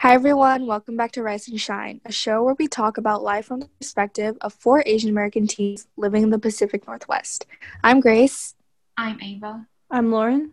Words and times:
Hi, 0.00 0.14
everyone. 0.14 0.68
Welcome 0.68 0.96
back 0.96 1.10
to 1.12 1.24
Rise 1.24 1.48
and 1.48 1.60
Shine, 1.60 2.00
a 2.04 2.12
show 2.12 2.44
where 2.44 2.54
we 2.54 2.68
talk 2.68 2.98
about 2.98 3.24
life 3.24 3.46
from 3.46 3.58
the 3.58 3.68
perspective 3.80 4.36
of 4.40 4.52
four 4.54 4.80
Asian 4.86 5.10
American 5.10 5.48
teens 5.48 5.88
living 5.96 6.22
in 6.22 6.30
the 6.30 6.38
Pacific 6.38 6.86
Northwest. 6.86 7.46
I'm 7.82 7.98
Grace. 7.98 8.54
I'm 8.96 9.20
Ava. 9.20 9.66
I'm 9.90 10.12
Lauren. 10.12 10.52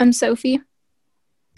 I'm 0.00 0.14
Sophie. 0.14 0.62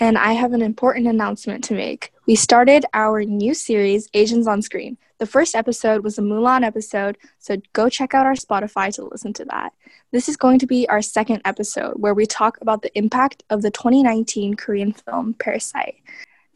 And 0.00 0.18
I 0.18 0.32
have 0.32 0.52
an 0.54 0.60
important 0.60 1.06
announcement 1.06 1.62
to 1.64 1.74
make. 1.74 2.12
We 2.26 2.34
started 2.34 2.84
our 2.94 3.22
new 3.22 3.54
series, 3.54 4.08
Asians 4.12 4.48
on 4.48 4.60
Screen. 4.60 4.98
The 5.18 5.26
first 5.26 5.54
episode 5.54 6.02
was 6.02 6.18
a 6.18 6.22
Mulan 6.22 6.64
episode, 6.64 7.16
so 7.38 7.58
go 7.72 7.88
check 7.88 8.12
out 8.12 8.26
our 8.26 8.34
Spotify 8.34 8.92
to 8.94 9.04
listen 9.04 9.32
to 9.34 9.44
that. 9.44 9.72
This 10.10 10.28
is 10.28 10.36
going 10.36 10.58
to 10.58 10.66
be 10.66 10.88
our 10.88 11.00
second 11.00 11.42
episode 11.44 11.92
where 11.94 12.14
we 12.14 12.26
talk 12.26 12.58
about 12.60 12.82
the 12.82 12.98
impact 12.98 13.44
of 13.50 13.62
the 13.62 13.70
2019 13.70 14.54
Korean 14.54 14.92
film 14.92 15.34
Parasite. 15.34 16.02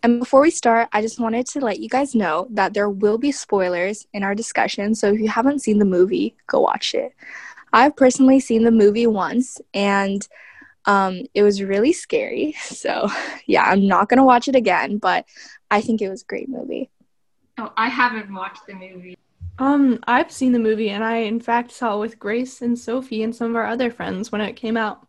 And 0.04 0.20
before 0.20 0.42
we 0.42 0.50
start, 0.50 0.90
I 0.92 1.00
just 1.00 1.18
wanted 1.18 1.46
to 1.46 1.60
let 1.60 1.80
you 1.80 1.88
guys 1.88 2.14
know 2.14 2.46
that 2.50 2.74
there 2.74 2.90
will 2.90 3.16
be 3.16 3.32
spoilers 3.32 4.06
in 4.12 4.22
our 4.22 4.34
discussion, 4.34 4.94
so 4.94 5.10
if 5.10 5.18
you 5.18 5.28
haven't 5.28 5.62
seen 5.62 5.78
the 5.78 5.86
movie, 5.86 6.36
go 6.46 6.60
watch 6.60 6.94
it. 6.94 7.14
I've 7.72 7.96
personally 7.96 8.38
seen 8.38 8.64
the 8.64 8.70
movie 8.70 9.06
once 9.06 9.62
and 9.72 10.28
um, 10.84 11.22
it 11.32 11.42
was 11.42 11.62
really 11.62 11.94
scary. 11.94 12.54
So, 12.64 13.08
yeah, 13.46 13.64
I'm 13.64 13.86
not 13.86 14.10
going 14.10 14.18
to 14.18 14.24
watch 14.24 14.46
it 14.46 14.54
again, 14.54 14.98
but 14.98 15.24
I 15.70 15.80
think 15.80 16.02
it 16.02 16.10
was 16.10 16.20
a 16.20 16.26
great 16.26 16.50
movie. 16.50 16.90
Oh, 17.56 17.72
I 17.74 17.88
haven't 17.88 18.32
watched 18.32 18.66
the 18.66 18.74
movie. 18.74 19.16
Um, 19.58 20.00
I've 20.06 20.30
seen 20.30 20.52
the 20.52 20.58
movie, 20.58 20.90
and 20.90 21.02
I 21.02 21.18
in 21.18 21.40
fact 21.40 21.72
saw 21.72 21.96
it 21.96 22.00
with 22.00 22.18
Grace 22.18 22.60
and 22.60 22.78
Sophie 22.78 23.22
and 23.22 23.34
some 23.34 23.48
of 23.50 23.56
our 23.56 23.66
other 23.66 23.90
friends 23.90 24.30
when 24.30 24.42
it 24.42 24.52
came 24.52 24.76
out. 24.76 25.06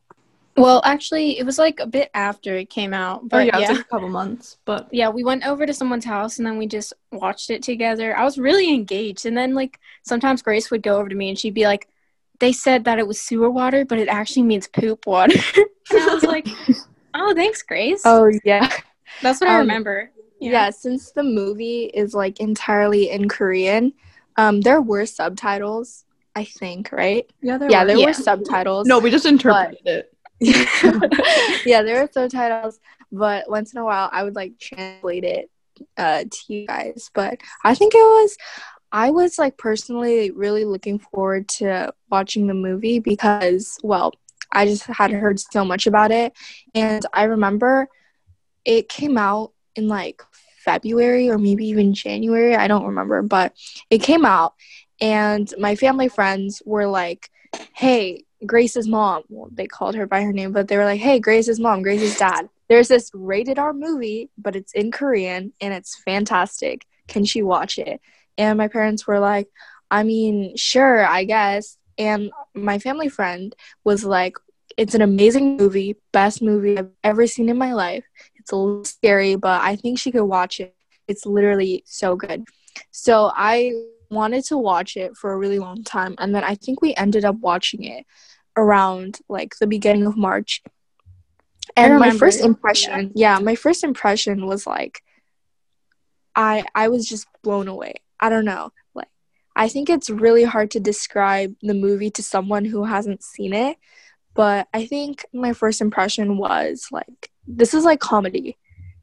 Well, 0.58 0.82
actually, 0.86 1.38
it 1.38 1.45
was 1.45 1.58
like 1.58 1.82
a 1.82 1.88
bit 1.88 2.09
after 2.14 2.55
it 2.55 2.70
came 2.70 2.94
out, 2.94 3.27
but 3.27 3.38
oh, 3.38 3.40
yeah, 3.44 3.58
yeah, 3.59 3.66
it 3.66 3.70
was 3.70 3.77
like 3.77 3.86
a 3.88 3.90
couple 3.90 4.08
months, 4.09 4.58
but 4.63 4.88
yeah, 4.94 5.09
we 5.09 5.23
went 5.23 5.46
over 5.46 5.66
to 5.66 5.73
someone's 5.73 6.05
house 6.05 6.38
and 6.38 6.48
then 6.48 6.58
we 6.58 6.66
just 6.66 6.94
watched 7.12 7.50
it 7.50 7.62
together. 7.62 8.16
I 8.16 8.23
was 8.23 8.38
really 8.38 8.73
engaged, 8.73 9.26
and 9.26 9.38
then 9.38 9.54
like 9.54 9.80
sometimes 10.04 10.41
Grace 10.41 10.71
would 10.71 10.82
go 10.82 10.98
over 10.98 11.10
to 11.10 11.15
me 11.15 11.30
and 11.30 11.38
she'd 11.38 11.54
be 11.54 11.65
like, 11.65 11.90
"They 12.40 12.54
said 12.54 12.85
that 12.85 12.99
it 12.99 13.07
was 13.07 13.20
sewer 13.20 13.49
water, 13.52 13.84
but 13.84 13.99
it 13.99 14.07
actually 14.07 14.43
means 14.43 14.68
poop 14.68 15.05
water," 15.05 15.35
and 15.91 15.99
I 15.99 16.13
was 16.13 16.24
like, 16.24 16.48
"Oh, 17.13 17.34
thanks, 17.35 17.62
Grace." 17.62 18.04
Oh, 18.05 18.32
yeah. 18.46 18.70
That's 19.21 19.41
what 19.41 19.49
I 19.49 19.55
um, 19.55 19.60
remember. 19.62 20.12
Yeah. 20.40 20.70
since 20.70 21.12
the 21.12 21.24
movie 21.24 21.85
is 21.85 22.13
like 22.13 22.40
entirely 22.40 23.10
in 23.10 23.27
Korean, 23.27 23.93
um, 24.37 24.62
there 24.62 24.82
were 24.82 25.05
subtitles, 25.05 26.05
I 26.35 26.43
think, 26.46 26.91
right? 26.91 27.30
yeah, 27.41 27.58
there 27.58 27.70
yeah, 27.70 27.82
were. 27.82 27.87
there 27.87 27.98
Yeah. 27.98 28.05
were 28.08 28.13
subtitles. 28.13 28.87
no, 28.87 28.99
we 28.99 29.10
just 29.12 29.26
interpreted 29.26 29.85
it. 29.85 30.15
yeah, 31.66 31.82
there 31.82 32.02
were 32.02 32.10
subtitles, 32.12 32.80
but 33.12 33.50
once 33.50 33.74
in 33.74 33.80
a 33.80 33.86
while 33.86 34.10
I 34.12 34.24
would 34.24 34.36
like 34.36 34.60
translate 34.60 35.24
it 35.24 35.50
uh, 35.98 36.24
to 36.24 36.54
you 36.54 36.68
guys. 36.68 37.10
But 37.14 37.40
I 37.64 37.76
think 37.76 37.94
it 37.96 37.98
was, 37.98 38.38
I 38.92 39.12
was 39.12 39.38
like 39.38 39.58
personally 39.58 40.32
really 40.32 40.66
looking 40.66 41.00
forward 41.00 41.48
to 41.50 41.94
watching 42.10 42.48
the 42.48 42.54
movie 42.54 43.00
because, 43.00 43.77
well, 43.84 44.14
I 44.52 44.66
just 44.66 44.86
had 44.86 45.12
heard 45.12 45.40
so 45.40 45.66
much 45.66 45.88
about 45.88 46.12
it. 46.12 46.34
And 46.74 47.05
I 47.14 47.24
remember 47.24 47.88
it 48.64 48.90
came 48.90 49.18
out 49.18 49.52
in 49.76 49.88
like 49.88 50.22
February 50.64 51.30
or 51.30 51.38
maybe 51.38 51.68
even 51.68 51.94
January. 51.94 52.55
I 52.55 52.68
don't 52.68 52.86
remember, 52.86 53.22
but 53.22 53.54
it 53.90 53.99
came 53.99 54.26
out. 54.26 54.54
And 55.02 55.54
my 55.60 55.76
family 55.76 56.08
friends 56.08 56.62
were 56.66 56.88
like, 56.88 57.30
hey, 57.74 58.24
Grace's 58.46 58.88
mom, 58.88 59.24
well, 59.30 59.50
they 59.52 59.68
called 59.68 59.96
her 59.96 60.08
by 60.08 60.22
her 60.22 60.34
name, 60.34 60.52
but 60.52 60.68
they 60.68 60.78
were 60.78 60.86
like, 60.86 61.00
hey, 61.00 61.20
Grace's 61.20 61.60
mom, 61.60 61.82
Grace's 61.82 62.18
dad. 62.18 62.50
There's 62.68 62.88
this 62.88 63.12
rated 63.14 63.60
R 63.60 63.74
movie, 63.74 64.30
but 64.38 64.56
it's 64.56 64.74
in 64.74 64.92
Korean 64.92 65.53
and 65.62 65.74
it's 65.74 66.02
fantastic. 66.03 66.86
Can 67.08 67.25
she 67.25 67.44
watch 67.44 67.78
it? 67.78 68.02
And 68.38 68.58
my 68.58 68.68
parents 68.68 69.06
were 69.06 69.19
like, 69.19 69.47
I 69.92 70.03
mean, 70.03 70.56
sure, 70.58 71.06
I 71.06 71.24
guess. 71.24 71.78
And 71.97 72.31
my 72.53 72.80
family 72.80 73.08
friend 73.08 73.56
was 73.84 74.04
like, 74.04 74.36
it's 74.78 74.96
an 74.96 75.02
amazing 75.02 75.58
movie, 75.58 75.96
best 76.12 76.42
movie 76.42 76.78
I've 76.78 76.90
ever 77.04 77.28
seen 77.28 77.50
in 77.50 77.58
my 77.58 77.74
life. 77.74 78.04
It's 78.36 78.52
a 78.52 78.56
little 78.56 78.84
scary, 78.84 79.36
but 79.36 79.62
I 79.62 79.76
think 79.76 80.00
she 80.00 80.12
could 80.12 80.26
watch 80.26 80.59
it. 80.59 80.76
It's 81.08 81.26
literally 81.26 81.84
so 81.86 82.16
good. 82.16 82.46
So 82.92 83.32
I 83.34 83.72
wanted 84.09 84.44
to 84.46 84.58
watch 84.58 84.98
it 84.98 85.16
for 85.16 85.32
a 85.32 85.38
really 85.38 85.59
long 85.59 85.84
time. 85.84 86.16
And 86.18 86.36
then 86.36 86.44
I 86.44 86.56
think 86.56 86.82
we 86.82 86.94
ended 86.96 87.26
up 87.26 87.38
watching 87.40 87.84
it 87.84 88.06
around 88.58 89.20
like 89.30 89.56
the 89.60 89.68
beginning 89.68 90.06
of 90.06 90.18
March. 90.18 90.62
And 91.76 92.00
my 92.00 92.12
first 92.12 92.42
impression, 92.42 93.12
yeah, 93.16 93.40
my 93.40 93.56
first 93.56 93.84
impression 93.84 94.46
was 94.46 94.66
like 94.66 95.02
I 96.36 96.66
I 96.76 96.90
was 96.90 97.08
just 97.08 97.28
blown 97.44 97.68
away. 97.68 97.96
I 98.20 98.30
don't 98.30 98.46
know. 98.46 98.72
Like 98.94 99.08
I 99.56 99.68
think 99.70 99.90
it's 99.90 100.10
really 100.10 100.44
hard 100.44 100.72
to 100.72 100.80
describe 100.80 101.56
the 101.62 101.74
movie 101.74 102.12
to 102.12 102.24
someone 102.24 102.66
who 102.66 102.84
hasn't 102.84 103.24
seen 103.24 103.54
it, 103.54 103.78
but 104.34 104.68
I 104.74 104.86
think 104.86 105.26
my 105.34 105.54
first 105.54 105.82
impression 105.82 106.38
was 106.38 106.88
like 106.92 107.32
this 107.48 107.74
is 107.74 107.84
like 107.84 108.00
comedy 108.00 108.58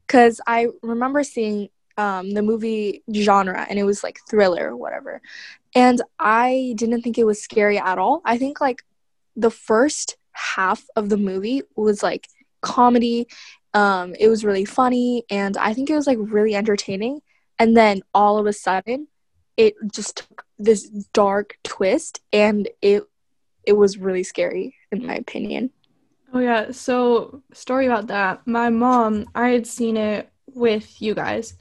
cuz 0.07 0.39
I 0.45 0.67
remember 0.81 1.23
seeing 1.23 1.69
um 1.97 2.31
the 2.31 2.41
movie 2.41 3.03
genre 3.13 3.65
and 3.69 3.77
it 3.79 3.83
was 3.83 4.03
like 4.03 4.19
thriller 4.29 4.69
or 4.69 4.77
whatever. 4.77 5.21
And 5.75 6.01
I 6.19 6.73
didn't 6.77 7.01
think 7.01 7.17
it 7.17 7.25
was 7.25 7.41
scary 7.41 7.79
at 7.79 7.97
all. 7.97 8.21
I 8.25 8.37
think 8.37 8.61
like 8.61 8.83
the 9.35 9.51
first 9.51 10.17
half 10.31 10.85
of 10.95 11.09
the 11.09 11.17
movie 11.17 11.61
was 11.75 12.03
like 12.03 12.27
comedy. 12.61 13.27
Um, 13.73 14.15
it 14.19 14.27
was 14.27 14.45
really 14.45 14.65
funny, 14.65 15.25
and 15.29 15.57
I 15.57 15.73
think 15.73 15.89
it 15.89 15.95
was 15.95 16.07
like 16.07 16.17
really 16.19 16.55
entertaining. 16.55 17.21
And 17.59 17.75
then 17.77 18.01
all 18.13 18.37
of 18.37 18.45
a 18.45 18.53
sudden, 18.53 19.07
it 19.57 19.75
just 19.91 20.17
took 20.17 20.45
this 20.57 20.89
dark 21.13 21.57
twist, 21.63 22.21
and 22.31 22.67
it 22.81 23.03
it 23.65 23.73
was 23.73 23.97
really 23.97 24.23
scary 24.23 24.75
in 24.91 25.05
my 25.05 25.15
opinion. 25.15 25.71
Oh 26.33 26.39
yeah, 26.39 26.71
so 26.71 27.43
story 27.53 27.85
about 27.85 28.07
that. 28.07 28.45
My 28.47 28.69
mom, 28.69 29.25
I 29.35 29.49
had 29.49 29.67
seen 29.67 29.97
it 29.97 30.29
with 30.47 31.01
you 31.01 31.13
guys. 31.13 31.55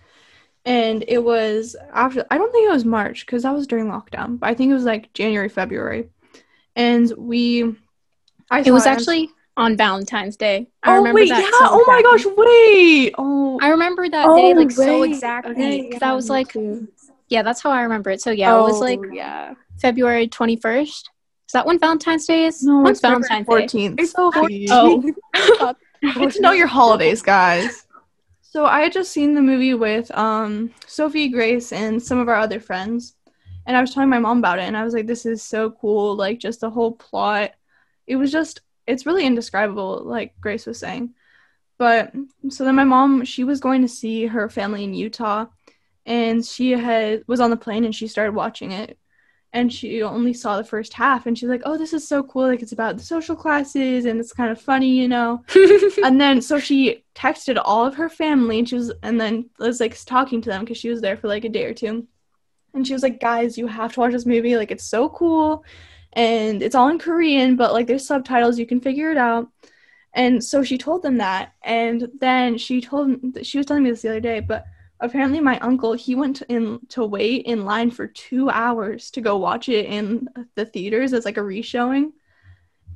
And 0.65 1.05
it 1.09 1.19
was 1.19 1.75
after 1.93 2.25
I 2.31 2.39
don't 2.39 2.53
think 2.53 2.69
it 2.69 2.73
was 2.73 2.85
March 2.85 3.27
because 3.27 3.43
that 3.43 3.55
was 3.55 3.67
during 3.67 3.87
lockdown, 3.87 4.39
but 4.39 4.49
I 4.49 4.55
think 4.55 4.71
it 4.71 4.75
was 4.75 4.85
like 4.85 5.13
January, 5.13 5.49
February. 5.49 6.09
And 6.77 7.13
we 7.17 7.75
I 8.51 8.61
It 8.61 8.71
was 8.73 8.85
saw 8.85 8.91
and- 8.91 8.99
actually 8.99 9.31
on 9.57 9.77
Valentine's 9.77 10.37
Day. 10.37 10.69
I 10.83 10.93
Oh 10.93 10.97
remember 10.99 11.21
wait, 11.21 11.29
that 11.29 11.41
yeah. 11.43 11.51
so 11.51 11.69
Oh 11.71 11.85
my 11.87 12.03
gosh, 12.03 12.25
wait. 12.37 13.15
Oh 13.19 13.59
I 13.61 13.69
remember 13.69 14.09
that 14.09 14.35
day 14.37 14.55
like 14.55 14.71
so 14.71 15.01
right. 15.03 15.11
exactly 15.13 15.53
Okay, 15.53 15.83
because 15.83 16.01
yeah, 16.01 16.11
I 16.11 16.15
was 16.15 16.31
like, 16.31 16.53
too. 16.53 16.89
yeah, 17.29 17.43
that's 17.43 17.61
how 17.61 17.71
I 17.71 17.83
remember 17.83 18.11
it. 18.11 18.21
So 18.23 18.31
yeah, 18.31 18.57
it 18.59 18.63
was 18.63 18.81
like 18.81 19.01
Oh, 19.01 19.13
yeah. 19.13 19.55
February 19.81 20.29
21st. 20.29 20.87
Is 20.89 21.53
that 21.53 21.67
when 21.67 21.79
Valentine's 21.79 22.25
Day 22.27 22.47
is? 22.47 22.63
no, 22.63 22.79
When's 22.81 22.97
it's 22.99 23.01
Valentine's 23.03 23.47
Valentine's 23.47 23.73
Day? 23.73 23.79
14th. 23.91 24.01
It's 24.01 24.13
Sophie. 24.13 24.67
Oh. 24.71 25.75
Get 26.19 26.33
to 26.33 26.41
know 26.41 26.53
your 26.53 26.67
holidays, 26.67 27.21
guys. 27.23 27.87
So 28.41 28.65
I 28.65 28.81
had 28.81 28.93
just 28.93 29.13
seen 29.13 29.35
the 29.35 29.43
movie 29.43 29.75
with 29.75 30.11
um 30.17 30.71
Sophie, 30.87 31.29
Grace, 31.29 31.73
and 31.73 32.03
some 32.03 32.19
of 32.19 32.29
our 32.29 32.37
other 32.37 32.59
friends, 32.59 33.15
and 33.67 33.77
I 33.77 33.81
was 33.81 33.95
telling 33.95 34.09
my 34.09 34.19
mom 34.19 34.39
about 34.39 34.59
it, 34.59 34.63
and 34.63 34.77
I 34.77 34.85
was 34.85 34.95
like, 34.95 35.07
"This 35.07 35.27
is 35.27 35.43
so 35.43 35.71
cool! 35.71 36.17
Like, 36.17 36.39
just 36.39 36.61
the 36.61 36.71
whole 36.71 36.93
plot. 36.93 37.53
It 38.07 38.17
was 38.17 38.33
just, 38.33 38.61
it's 38.87 39.07
really 39.07 39.27
indescribable, 39.27 40.03
like 40.05 40.35
Grace 40.41 40.67
was 40.67 40.79
saying." 40.79 41.15
But 41.79 42.13
so 42.49 42.65
then 42.65 42.77
my 42.77 42.85
mom, 42.85 43.25
she 43.25 43.45
was 43.45 43.61
going 43.61 43.83
to 43.83 43.89
see 43.89 44.27
her 44.27 44.49
family 44.49 44.85
in 44.85 44.95
Utah, 44.95 45.47
and 46.07 46.45
she 46.45 46.73
had 46.73 47.25
was 47.27 47.41
on 47.41 47.51
the 47.51 47.57
plane, 47.57 47.85
and 47.85 47.95
she 47.95 48.09
started 48.09 48.35
watching 48.35 48.73
it, 48.73 48.99
and 49.53 49.73
she 49.73 50.03
only 50.03 50.33
saw 50.33 50.57
the 50.57 50.65
first 50.65 50.93
half, 50.95 51.27
and 51.27 51.39
she's 51.39 51.49
like, 51.49 51.63
"Oh, 51.65 51.79
this 51.79 51.93
is 51.93 52.07
so 52.07 52.23
cool! 52.23 52.49
Like, 52.49 52.63
it's 52.63 52.73
about 52.73 52.97
the 52.97 53.05
social 53.05 53.37
classes, 53.37 54.05
and 54.07 54.21
it's 54.21 54.33
kind 54.33 54.51
of 54.51 54.61
funny, 54.61 54.91
you 54.91 55.09
know." 55.09 55.45
and 56.05 56.21
then 56.21 56.41
so 56.41 56.59
she 56.59 57.05
texted 57.15 57.61
all 57.65 57.87
of 57.87 57.95
her 57.95 58.09
family 58.09 58.59
and 58.59 58.69
she 58.69 58.75
was 58.75 58.93
and 59.03 59.21
then 59.21 59.49
was 59.59 59.81
like 59.81 59.97
talking 60.05 60.41
to 60.41 60.49
them 60.49 60.61
because 60.61 60.79
she 60.79 60.89
was 60.89 61.01
there 61.01 61.17
for 61.17 61.29
like 61.29 61.45
a 61.45 61.49
day 61.49 61.65
or 61.65 61.75
two 61.75 62.07
and 62.75 62.87
she 62.87 62.93
was 62.93 63.03
like 63.03 63.21
guys 63.21 63.59
you 63.59 63.67
have 63.67 63.93
to 63.95 64.01
watch 64.01 64.13
this 64.13 64.27
movie. 64.27 64.57
Like 64.57 64.71
it's 64.71 64.85
so 64.85 65.09
cool. 65.09 65.65
And 66.15 66.63
it's 66.63 66.75
all 66.75 66.89
in 66.89 66.99
korean 66.99 67.57
but 67.57 67.73
like 67.73 67.87
there's 67.87 68.07
subtitles. 68.07 68.59
You 68.59 68.67
can 68.67 68.81
figure 68.81 69.11
it 69.11 69.17
out. 69.17 69.49
And 70.15 70.45
so 70.45 70.63
she 70.63 70.77
told 70.79 71.03
them 71.03 71.19
that. 71.19 71.55
And 71.63 72.09
then 72.21 72.59
she 72.59 72.81
told 72.81 73.19
she 73.43 73.59
was 73.59 73.67
telling 73.67 73.85
me 73.85 73.91
this 73.91 74.03
the 74.03 74.11
other 74.11 74.21
day 74.21 74.41
but 74.41 74.65
apparently 75.01 75.41
my 75.41 75.59
uncle 75.59 75.93
he 75.95 76.15
went 76.15 76.43
in 76.43 76.79
to 76.89 77.05
wait 77.05 77.45
in 77.47 77.65
line 77.65 77.91
for 77.91 78.07
two 78.07 78.49
hours 78.51 79.11
to 79.11 79.21
go 79.21 79.37
watch 79.37 79.69
it 79.69 79.87
in 79.87 80.29
the 80.55 80.65
theaters 80.65 81.13
as 81.13 81.25
like 81.25 81.37
a 81.37 81.43
reshowing 81.43 82.13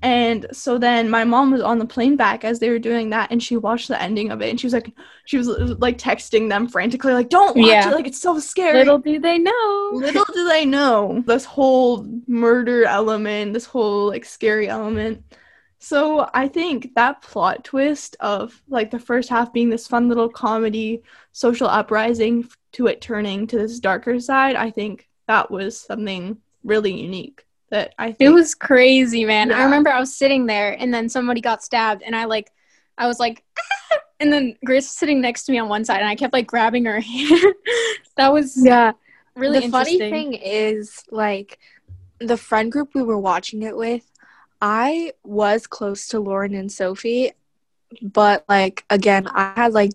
and 0.02 0.46
so 0.52 0.78
then 0.78 1.08
my 1.08 1.24
mom 1.24 1.50
was 1.50 1.62
on 1.62 1.78
the 1.78 1.86
plane 1.86 2.16
back 2.16 2.44
as 2.44 2.58
they 2.58 2.68
were 2.68 2.78
doing 2.78 3.10
that 3.10 3.30
and 3.32 3.42
she 3.42 3.56
watched 3.56 3.88
the 3.88 4.00
ending 4.00 4.30
of 4.30 4.42
it 4.42 4.50
and 4.50 4.60
she 4.60 4.66
was 4.66 4.74
like 4.74 4.92
she 5.24 5.38
was 5.38 5.48
like 5.48 5.98
texting 5.98 6.48
them 6.48 6.68
frantically 6.68 7.12
like 7.14 7.28
don't 7.30 7.56
watch 7.56 7.66
Yeah. 7.66 7.88
it 7.90 7.94
like 7.94 8.06
it's 8.06 8.20
so 8.20 8.38
scary 8.38 8.78
Little 8.78 8.98
do 8.98 9.18
they 9.18 9.38
know. 9.38 9.90
little 9.94 10.24
do 10.32 10.46
they 10.48 10.64
know 10.66 11.22
this 11.26 11.44
whole 11.44 12.06
murder 12.26 12.84
element 12.84 13.54
this 13.54 13.64
whole 13.66 14.08
like 14.08 14.24
scary 14.24 14.68
element 14.68 15.22
So 15.78 16.28
I 16.34 16.48
think 16.48 16.94
that 16.94 17.22
plot 17.22 17.64
twist 17.64 18.16
of 18.20 18.60
like 18.68 18.90
the 18.90 18.98
first 18.98 19.28
half 19.30 19.52
being 19.52 19.70
this 19.70 19.86
fun 19.86 20.08
little 20.08 20.28
comedy, 20.28 21.02
social 21.32 21.68
uprising 21.68 22.48
to 22.72 22.86
it 22.88 23.00
turning 23.00 23.46
to 23.48 23.56
this 23.58 23.78
darker 23.78 24.18
side, 24.20 24.56
I 24.56 24.70
think 24.70 25.08
that 25.28 25.50
was 25.50 25.78
something 25.80 26.38
really 26.64 26.92
unique 27.00 27.45
that 27.70 27.94
I 27.98 28.12
think 28.12 28.28
It 28.28 28.32
was 28.32 28.54
crazy, 28.54 29.24
man. 29.24 29.52
I 29.52 29.64
remember 29.64 29.90
I 29.90 30.00
was 30.00 30.14
sitting 30.16 30.46
there 30.46 30.72
and 30.78 30.92
then 30.92 31.08
somebody 31.08 31.40
got 31.40 31.62
stabbed 31.62 32.02
and 32.02 32.14
I 32.14 32.24
like 32.24 32.50
I 32.98 33.06
was 33.06 33.18
like 33.18 33.44
"Ah!" 33.58 33.98
and 34.20 34.32
then 34.32 34.56
Grace 34.64 34.84
was 34.84 34.96
sitting 34.96 35.20
next 35.20 35.44
to 35.44 35.52
me 35.52 35.58
on 35.58 35.68
one 35.68 35.84
side 35.84 36.00
and 36.00 36.08
I 36.08 36.14
kept 36.16 36.32
like 36.32 36.46
grabbing 36.46 36.84
her 36.86 37.00
hand. 37.12 37.54
that 38.16 38.32
was 38.32 38.56
Yeah. 38.64 38.92
really 39.34 39.60
the 39.60 39.68
funny 39.70 39.98
thing 39.98 40.34
is 40.34 41.02
like 41.10 41.58
the 42.18 42.36
friend 42.36 42.72
group 42.72 42.94
we 42.94 43.02
were 43.02 43.18
watching 43.18 43.62
it 43.62 43.76
with 43.76 44.10
i 44.62 45.12
was 45.22 45.66
close 45.66 46.08
to 46.08 46.18
lauren 46.18 46.54
and 46.54 46.72
sophie 46.72 47.32
but 48.00 48.42
like 48.48 48.84
again 48.88 49.26
i 49.28 49.52
had 49.54 49.74
like 49.74 49.92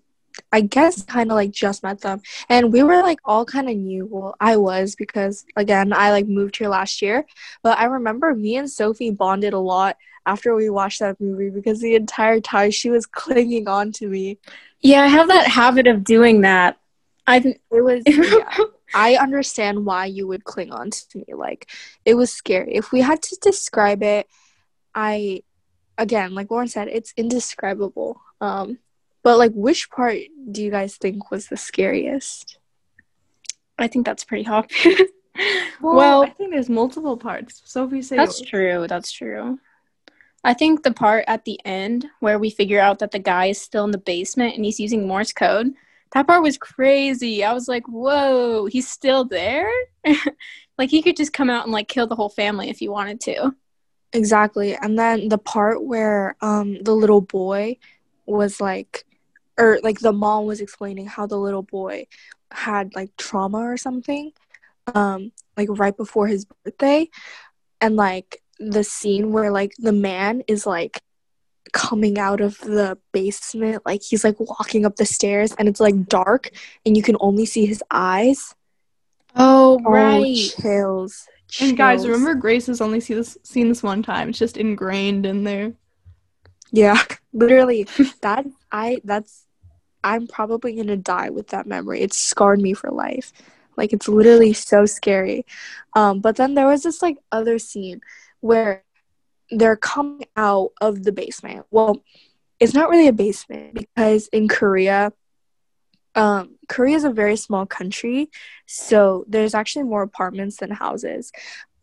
i 0.51 0.61
guess 0.61 1.03
kind 1.03 1.31
of 1.31 1.35
like 1.35 1.51
just 1.51 1.83
met 1.83 2.01
them 2.01 2.21
and 2.49 2.71
we 2.71 2.83
were 2.83 3.01
like 3.01 3.19
all 3.25 3.45
kind 3.45 3.69
of 3.69 3.75
new 3.75 4.05
well 4.05 4.35
i 4.39 4.55
was 4.55 4.95
because 4.95 5.45
again 5.55 5.93
i 5.93 6.11
like 6.11 6.27
moved 6.27 6.57
here 6.57 6.69
last 6.69 7.01
year 7.01 7.25
but 7.63 7.77
i 7.77 7.85
remember 7.85 8.33
me 8.35 8.55
and 8.55 8.69
sophie 8.69 9.11
bonded 9.11 9.53
a 9.53 9.59
lot 9.59 9.97
after 10.25 10.55
we 10.55 10.69
watched 10.69 10.99
that 10.99 11.19
movie 11.19 11.49
because 11.49 11.79
the 11.79 11.95
entire 11.95 12.39
time 12.39 12.71
she 12.71 12.89
was 12.89 13.05
clinging 13.21 13.67
on 13.67 13.91
to 13.91 14.07
me 14.07 14.37
yeah, 14.81 15.03
I 15.03 15.07
have 15.07 15.27
that 15.27 15.47
habit 15.47 15.87
of 15.87 16.03
doing 16.03 16.41
that. 16.41 16.77
I 17.27 17.37
it 17.37 17.81
was 17.81 18.03
yeah. 18.07 18.57
I 18.93 19.15
understand 19.15 19.85
why 19.85 20.05
you 20.05 20.27
would 20.27 20.43
cling 20.43 20.71
on 20.71 20.89
to 20.89 21.17
me. 21.19 21.33
Like 21.33 21.69
it 22.03 22.15
was 22.15 22.33
scary. 22.33 22.75
If 22.75 22.91
we 22.91 23.01
had 23.01 23.21
to 23.23 23.37
describe 23.41 24.01
it, 24.03 24.27
I 24.95 25.43
again, 25.97 26.33
like 26.33 26.49
Lauren 26.49 26.67
said, 26.67 26.87
it's 26.87 27.13
indescribable. 27.15 28.21
Um 28.41 28.79
but 29.23 29.37
like 29.37 29.51
which 29.53 29.89
part 29.89 30.17
do 30.51 30.63
you 30.63 30.71
guys 30.71 30.97
think 30.97 31.31
was 31.31 31.47
the 31.47 31.57
scariest? 31.57 32.57
I 33.77 33.87
think 33.87 34.05
that's 34.05 34.23
pretty 34.23 34.47
obvious. 34.47 35.01
well, 35.81 35.95
well, 35.95 36.23
I 36.23 36.29
think 36.29 36.51
there's 36.51 36.69
multiple 36.69 37.17
parts. 37.17 37.61
Sophie 37.65 38.01
say 38.01 38.15
That's 38.15 38.41
true. 38.41 38.85
That's 38.87 39.11
true. 39.11 39.59
I 40.43 40.53
think 40.53 40.83
the 40.83 40.91
part 40.91 41.25
at 41.27 41.45
the 41.45 41.59
end 41.65 42.07
where 42.19 42.39
we 42.39 42.49
figure 42.49 42.79
out 42.79 42.99
that 42.99 43.11
the 43.11 43.19
guy 43.19 43.47
is 43.47 43.61
still 43.61 43.85
in 43.85 43.91
the 43.91 43.97
basement 43.97 44.55
and 44.55 44.65
he's 44.65 44.79
using 44.79 45.07
Morse 45.07 45.33
code, 45.33 45.73
that 46.13 46.27
part 46.27 46.41
was 46.41 46.57
crazy. 46.57 47.43
I 47.43 47.53
was 47.53 47.67
like, 47.67 47.87
whoa, 47.87 48.65
he's 48.65 48.89
still 48.89 49.23
there? 49.23 49.71
like, 50.77 50.89
he 50.89 51.01
could 51.01 51.15
just 51.15 51.33
come 51.33 51.49
out 51.49 51.65
and 51.65 51.71
like 51.71 51.87
kill 51.87 52.07
the 52.07 52.15
whole 52.15 52.29
family 52.29 52.69
if 52.69 52.79
he 52.79 52.89
wanted 52.89 53.19
to. 53.21 53.53
Exactly. 54.13 54.75
And 54.75 54.97
then 54.97 55.29
the 55.29 55.37
part 55.37 55.83
where 55.83 56.35
um 56.41 56.81
the 56.83 56.93
little 56.93 57.21
boy 57.21 57.77
was 58.25 58.59
like 58.59 59.05
or 59.57 59.79
like 59.83 59.99
the 59.99 60.13
mom 60.13 60.45
was 60.45 60.61
explaining 60.61 61.07
how 61.07 61.25
the 61.25 61.37
little 61.37 61.63
boy 61.63 62.07
had 62.51 62.93
like 62.95 63.15
trauma 63.17 63.59
or 63.59 63.77
something 63.77 64.31
um 64.95 65.31
like 65.57 65.67
right 65.71 65.95
before 65.95 66.27
his 66.27 66.45
birthday. 66.45 67.07
And 67.79 67.95
like 67.95 68.41
the 68.59 68.83
scene 68.83 69.31
where 69.31 69.51
like 69.51 69.73
the 69.77 69.91
man 69.91 70.43
is 70.47 70.65
like 70.65 71.01
coming 71.73 72.19
out 72.19 72.41
of 72.41 72.57
the 72.59 72.97
basement 73.13 73.81
like 73.85 74.01
he's 74.03 74.23
like 74.23 74.39
walking 74.39 74.85
up 74.85 74.97
the 74.97 75.05
stairs 75.05 75.53
and 75.57 75.69
it's 75.69 75.79
like 75.79 76.07
dark 76.07 76.49
and 76.85 76.97
you 76.97 77.03
can 77.03 77.15
only 77.19 77.45
see 77.45 77.65
his 77.65 77.83
eyes. 77.89 78.53
Oh, 79.35 79.81
oh 79.85 80.25
chills 80.35 81.27
And 81.61 81.77
guys, 81.77 82.07
remember 82.07 82.35
Grace 82.35 82.67
has 82.67 82.81
only 82.81 82.99
seen 82.99 83.17
this 83.17 83.37
seen 83.43 83.69
this 83.69 83.83
one 83.83 84.03
time. 84.03 84.29
It's 84.29 84.39
just 84.39 84.57
ingrained 84.57 85.25
in 85.25 85.43
there. 85.43 85.73
Yeah, 86.71 87.01
literally. 87.33 87.87
that 88.21 88.45
I 88.71 89.01
that's 89.03 89.45
I'm 90.03 90.27
probably 90.27 90.75
gonna 90.75 90.97
die 90.97 91.29
with 91.29 91.49
that 91.49 91.67
memory. 91.67 92.01
It 92.01 92.13
scarred 92.13 92.59
me 92.59 92.73
for 92.73 92.91
life. 92.91 93.33
Like 93.77 93.93
it's 93.93 94.07
literally 94.07 94.53
so 94.53 94.85
scary. 94.85 95.45
Um, 95.95 96.19
but 96.19 96.35
then 96.35 96.53
there 96.53 96.67
was 96.67 96.83
this 96.83 97.01
like 97.01 97.17
other 97.31 97.59
scene 97.59 98.01
where 98.41 98.83
they're 99.49 99.77
coming 99.77 100.25
out 100.35 100.71
of 100.81 101.03
the 101.03 101.11
basement. 101.11 101.65
Well, 101.71 102.03
it's 102.59 102.73
not 102.73 102.89
really 102.89 103.07
a 103.07 103.13
basement 103.13 103.73
because 103.73 104.27
in 104.27 104.47
Korea, 104.47 105.13
um, 106.15 106.57
Korea 106.67 106.95
is 106.95 107.03
a 107.03 107.09
very 107.09 107.35
small 107.35 107.65
country, 107.65 108.29
so 108.65 109.25
there's 109.27 109.53
actually 109.53 109.83
more 109.83 110.03
apartments 110.03 110.57
than 110.57 110.69
houses. 110.71 111.31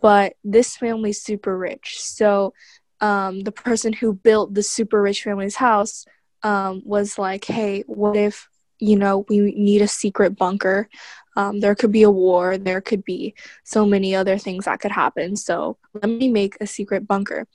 But 0.00 0.34
this 0.44 0.76
family's 0.76 1.20
super 1.20 1.56
rich, 1.56 1.98
so 2.00 2.52
um, 3.00 3.40
the 3.40 3.52
person 3.52 3.92
who 3.92 4.12
built 4.12 4.54
the 4.54 4.62
super 4.62 5.00
rich 5.00 5.22
family's 5.22 5.56
house 5.56 6.04
um, 6.42 6.82
was 6.84 7.18
like, 7.18 7.44
hey, 7.44 7.84
what 7.86 8.16
if, 8.16 8.48
you 8.78 8.96
know, 8.96 9.24
we 9.28 9.52
need 9.52 9.82
a 9.82 9.88
secret 9.88 10.36
bunker? 10.36 10.88
Um, 11.36 11.60
there 11.60 11.74
could 11.74 11.92
be 11.92 12.02
a 12.02 12.10
war, 12.10 12.58
there 12.58 12.80
could 12.80 13.04
be 13.04 13.34
so 13.64 13.86
many 13.86 14.14
other 14.14 14.38
things 14.38 14.64
that 14.64 14.80
could 14.80 14.90
happen. 14.90 15.36
So 15.36 15.78
let 15.94 16.08
me 16.08 16.30
make 16.30 16.56
a 16.60 16.66
secret 16.66 17.06
bunker. 17.06 17.46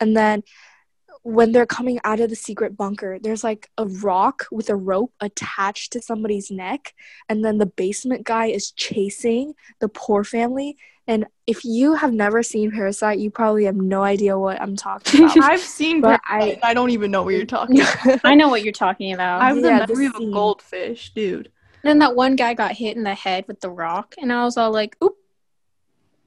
And 0.00 0.16
then 0.16 0.42
when 1.26 1.50
they're 1.50 1.66
coming 1.66 1.98
out 2.04 2.20
of 2.20 2.30
the 2.30 2.36
secret 2.36 2.76
bunker, 2.76 3.18
there's 3.20 3.42
like 3.42 3.68
a 3.78 3.84
rock 3.84 4.46
with 4.52 4.70
a 4.70 4.76
rope 4.76 5.12
attached 5.20 5.92
to 5.92 6.00
somebody's 6.00 6.52
neck. 6.52 6.94
And 7.28 7.44
then 7.44 7.58
the 7.58 7.66
basement 7.66 8.24
guy 8.24 8.46
is 8.46 8.70
chasing 8.70 9.54
the 9.80 9.88
poor 9.88 10.22
family. 10.22 10.76
And 11.08 11.26
if 11.48 11.64
you 11.64 11.94
have 11.94 12.12
never 12.12 12.44
seen 12.44 12.70
Parasite, 12.70 13.18
you 13.18 13.32
probably 13.32 13.64
have 13.64 13.74
no 13.74 14.04
idea 14.04 14.38
what 14.38 14.62
I'm 14.62 14.76
talking 14.76 15.24
about. 15.24 15.38
I've 15.42 15.58
seen 15.58 16.00
But 16.00 16.20
Parasite, 16.22 16.54
and 16.54 16.64
I 16.64 16.74
don't 16.74 16.90
even 16.90 17.10
know 17.10 17.24
what 17.24 17.34
you're 17.34 17.44
talking 17.44 17.80
about. 18.04 18.20
I 18.22 18.36
know 18.36 18.48
what 18.48 18.62
you're 18.62 18.72
talking 18.72 19.12
about. 19.12 19.42
I 19.42 19.48
have 19.48 19.56
Yeah, 19.56 19.80
the 19.80 19.86
this 19.86 19.98
memory 19.98 20.06
of 20.06 20.14
a 20.14 20.32
goldfish, 20.32 21.12
dude. 21.12 21.50
And 21.82 21.90
then 21.90 21.98
that 21.98 22.14
one 22.14 22.36
guy 22.36 22.54
got 22.54 22.70
hit 22.70 22.96
in 22.96 23.02
the 23.02 23.14
head 23.14 23.46
with 23.48 23.60
the 23.60 23.70
rock, 23.70 24.14
and 24.18 24.32
I 24.32 24.44
was 24.44 24.56
all 24.56 24.70
like, 24.70 24.96
oop. 25.02 25.16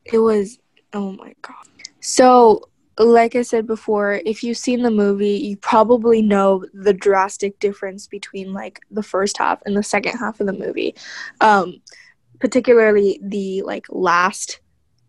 it 0.03 0.17
was 0.17 0.59
oh 0.91 1.11
my 1.11 1.35
god 1.43 1.55
so 1.99 2.67
like 2.99 3.35
i 3.35 3.41
said 3.41 3.65
before 3.65 4.21
if 4.25 4.43
you've 4.43 4.57
seen 4.57 4.83
the 4.83 4.91
movie 4.91 5.37
you 5.37 5.57
probably 5.57 6.21
know 6.21 6.65
the 6.73 6.93
drastic 6.93 7.57
difference 7.59 8.07
between 8.07 8.53
like 8.53 8.81
the 8.91 9.03
first 9.03 9.37
half 9.37 9.61
and 9.65 9.75
the 9.75 9.83
second 9.83 10.17
half 10.17 10.39
of 10.39 10.47
the 10.47 10.53
movie. 10.53 10.93
Um 11.41 11.81
particularly 12.39 13.19
the 13.23 13.61
like 13.63 13.85
last 13.89 14.59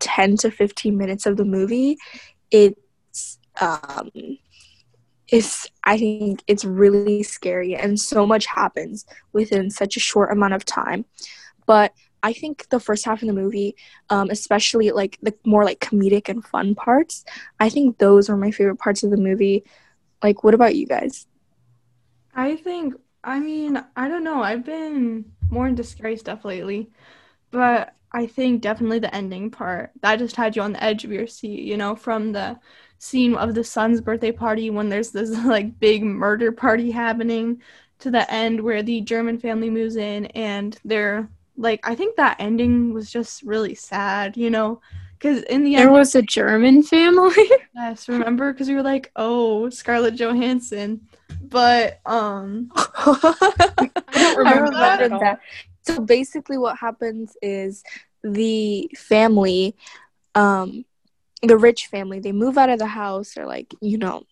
10 0.00 0.36
to 0.38 0.50
15 0.50 0.96
minutes 0.96 1.26
of 1.26 1.36
the 1.36 1.44
movie 1.44 1.96
it's 2.50 3.38
um 3.60 4.10
it's 5.28 5.68
i 5.84 5.96
think 5.96 6.42
it's 6.46 6.64
really 6.64 7.22
scary 7.22 7.76
and 7.76 8.00
so 8.00 8.26
much 8.26 8.46
happens 8.46 9.04
within 9.32 9.70
such 9.70 9.96
a 9.96 10.00
short 10.00 10.32
amount 10.32 10.54
of 10.54 10.64
time. 10.64 11.04
But 11.66 11.92
i 12.22 12.32
think 12.32 12.68
the 12.68 12.80
first 12.80 13.04
half 13.04 13.22
of 13.22 13.28
the 13.28 13.34
movie 13.34 13.74
um, 14.10 14.28
especially 14.30 14.90
like 14.90 15.18
the 15.22 15.34
more 15.44 15.64
like 15.64 15.80
comedic 15.80 16.28
and 16.28 16.44
fun 16.44 16.74
parts. 16.74 17.24
I 17.58 17.68
think 17.68 17.98
those 17.98 18.28
were 18.28 18.36
my 18.36 18.50
favorite 18.50 18.78
parts 18.78 19.02
of 19.02 19.10
the 19.10 19.16
movie. 19.16 19.64
Like, 20.22 20.44
what 20.44 20.54
about 20.54 20.74
you 20.76 20.86
guys? 20.86 21.26
I 22.34 22.56
think, 22.56 22.94
I 23.24 23.38
mean, 23.40 23.82
I 23.96 24.08
don't 24.08 24.24
know. 24.24 24.42
I've 24.42 24.64
been 24.64 25.32
more 25.50 25.66
into 25.66 25.84
scary 25.84 26.16
stuff 26.16 26.44
lately, 26.44 26.90
but 27.50 27.94
I 28.12 28.26
think 28.26 28.62
definitely 28.62 28.98
the 28.98 29.14
ending 29.14 29.50
part 29.50 29.92
that 30.02 30.18
just 30.18 30.36
had 30.36 30.56
you 30.56 30.62
on 30.62 30.72
the 30.72 30.82
edge 30.82 31.04
of 31.04 31.12
your 31.12 31.26
seat, 31.26 31.62
you 31.62 31.76
know, 31.76 31.94
from 31.94 32.32
the 32.32 32.58
scene 32.98 33.34
of 33.34 33.54
the 33.54 33.64
son's 33.64 34.00
birthday 34.00 34.32
party 34.32 34.70
when 34.70 34.88
there's 34.88 35.10
this 35.10 35.30
like 35.44 35.78
big 35.78 36.02
murder 36.02 36.52
party 36.52 36.90
happening 36.90 37.62
to 38.00 38.10
the 38.10 38.30
end 38.32 38.60
where 38.60 38.82
the 38.82 39.00
German 39.02 39.38
family 39.38 39.70
moves 39.70 39.96
in 39.96 40.26
and 40.26 40.78
they're 40.84 41.28
like, 41.60 41.86
I 41.86 41.94
think 41.94 42.16
that 42.16 42.36
ending 42.40 42.94
was 42.94 43.10
just 43.10 43.42
really 43.42 43.74
sad, 43.74 44.36
you 44.36 44.50
know, 44.50 44.80
because 45.18 45.42
in 45.42 45.62
the 45.62 45.74
end 45.74 45.82
There 45.82 45.88
end, 45.88 45.98
was 45.98 46.14
a 46.14 46.22
German 46.22 46.82
family. 46.82 47.50
yes, 47.74 48.08
remember, 48.08 48.52
because 48.52 48.68
we 48.68 48.74
were 48.74 48.82
like, 48.82 49.12
oh, 49.16 49.68
Scarlett 49.68 50.14
Johansson, 50.14 51.02
but 51.42 52.00
um. 52.06 52.70
I 52.74 53.90
don't 54.14 54.38
remember 54.38 54.70
that 54.70 55.02
at 55.02 55.12
all. 55.12 55.36
So 55.82 56.00
basically, 56.00 56.56
what 56.56 56.78
happens 56.78 57.36
is 57.42 57.82
the 58.22 58.90
family, 58.96 59.76
um, 60.34 60.84
the 61.42 61.56
rich 61.56 61.86
family, 61.86 62.20
they 62.20 62.32
move 62.32 62.56
out 62.58 62.70
of 62.70 62.78
the 62.78 62.86
house, 62.86 63.36
or 63.36 63.46
like 63.46 63.74
you 63.80 63.98
know, 63.98 64.24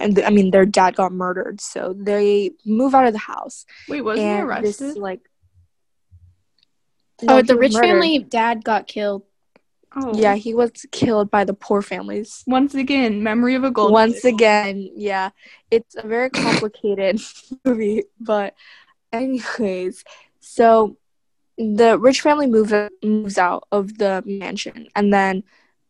and 0.00 0.14
th- 0.16 0.26
I 0.26 0.30
mean, 0.30 0.50
their 0.50 0.66
dad 0.66 0.96
got 0.96 1.12
murdered, 1.12 1.60
so 1.60 1.94
they 1.96 2.52
move 2.64 2.94
out 2.94 3.06
of 3.06 3.12
the 3.12 3.18
house. 3.18 3.64
Wait, 3.88 4.02
was 4.02 4.18
he 4.20 4.40
arrested? 4.40 4.88
this 4.90 4.96
like. 4.96 5.20
Oh, 7.22 7.26
No, 7.26 7.36
he 7.36 7.42
the 7.42 7.56
rich 7.56 7.74
murdered. 7.74 7.88
family 7.88 8.18
dad 8.18 8.64
got 8.64 8.86
killed. 8.86 9.22
oh, 9.96 10.12
Yeah, 10.18 10.34
he 10.34 10.54
was 10.54 10.70
killed 10.92 11.30
by 11.30 11.44
the 11.44 11.54
poor 11.54 11.82
families. 11.82 12.44
Once 12.46 12.74
again, 12.74 13.22
memory 13.22 13.54
of 13.54 13.64
a 13.64 13.70
gold. 13.70 13.92
Once 13.92 14.24
again, 14.24 14.88
yeah, 14.94 15.30
it's 15.70 15.94
a 15.96 16.06
very 16.06 16.30
complicated 16.30 17.20
movie, 17.64 18.04
but 18.20 18.54
anyways, 19.12 20.04
so 20.40 20.96
the 21.56 21.98
rich 21.98 22.20
family 22.20 22.46
moves 22.46 22.72
moves 23.02 23.38
out 23.38 23.66
of 23.72 23.98
the 23.98 24.22
mansion, 24.26 24.88
and 24.94 25.12
then 25.12 25.42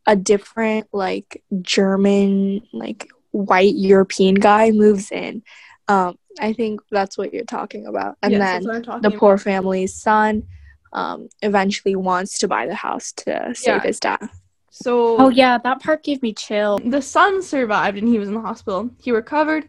a 0.06 0.16
different 0.16 0.86
like 0.92 1.42
German 1.60 2.62
like 2.72 3.08
white 3.32 3.74
European 3.74 4.36
guy 4.36 4.70
moves 4.70 5.12
in. 5.12 5.42
Um, 5.88 6.18
I 6.40 6.52
think 6.52 6.80
that's 6.90 7.18
what 7.18 7.32
you're 7.34 7.44
talking 7.44 7.86
about. 7.86 8.16
And 8.22 8.32
Yes, 8.32 8.64
then 8.64 8.82
the 9.02 9.08
about. 9.08 9.18
poor 9.18 9.36
family's 9.38 9.94
son 9.94 10.44
um, 10.92 11.28
eventually 11.42 11.96
wants 11.96 12.38
to 12.38 12.48
buy 12.48 12.66
the 12.66 12.74
house 12.74 13.12
to 13.12 13.52
save 13.54 13.74
Yeah. 13.74 13.82
his 13.82 14.00
dad. 14.00 14.28
So 14.70 15.16
Oh 15.18 15.28
yeah, 15.28 15.58
that 15.58 15.80
part 15.80 16.02
gave 16.04 16.22
me 16.22 16.32
chill. 16.32 16.78
the 16.78 17.02
son 17.02 17.42
survived 17.42 17.98
and 17.98 18.06
he 18.08 18.18
was 18.18 18.28
in 18.28 18.34
the 18.34 18.40
hospital. 18.40 18.90
He 19.02 19.10
recovered. 19.10 19.66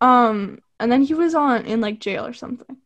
Um, 0.00 0.60
and 0.78 0.92
then 0.92 1.02
he 1.02 1.14
was 1.14 1.34
on 1.34 1.66
in 1.66 1.80
like 1.80 1.98
jail 1.98 2.24
or 2.24 2.32
something. 2.32 2.76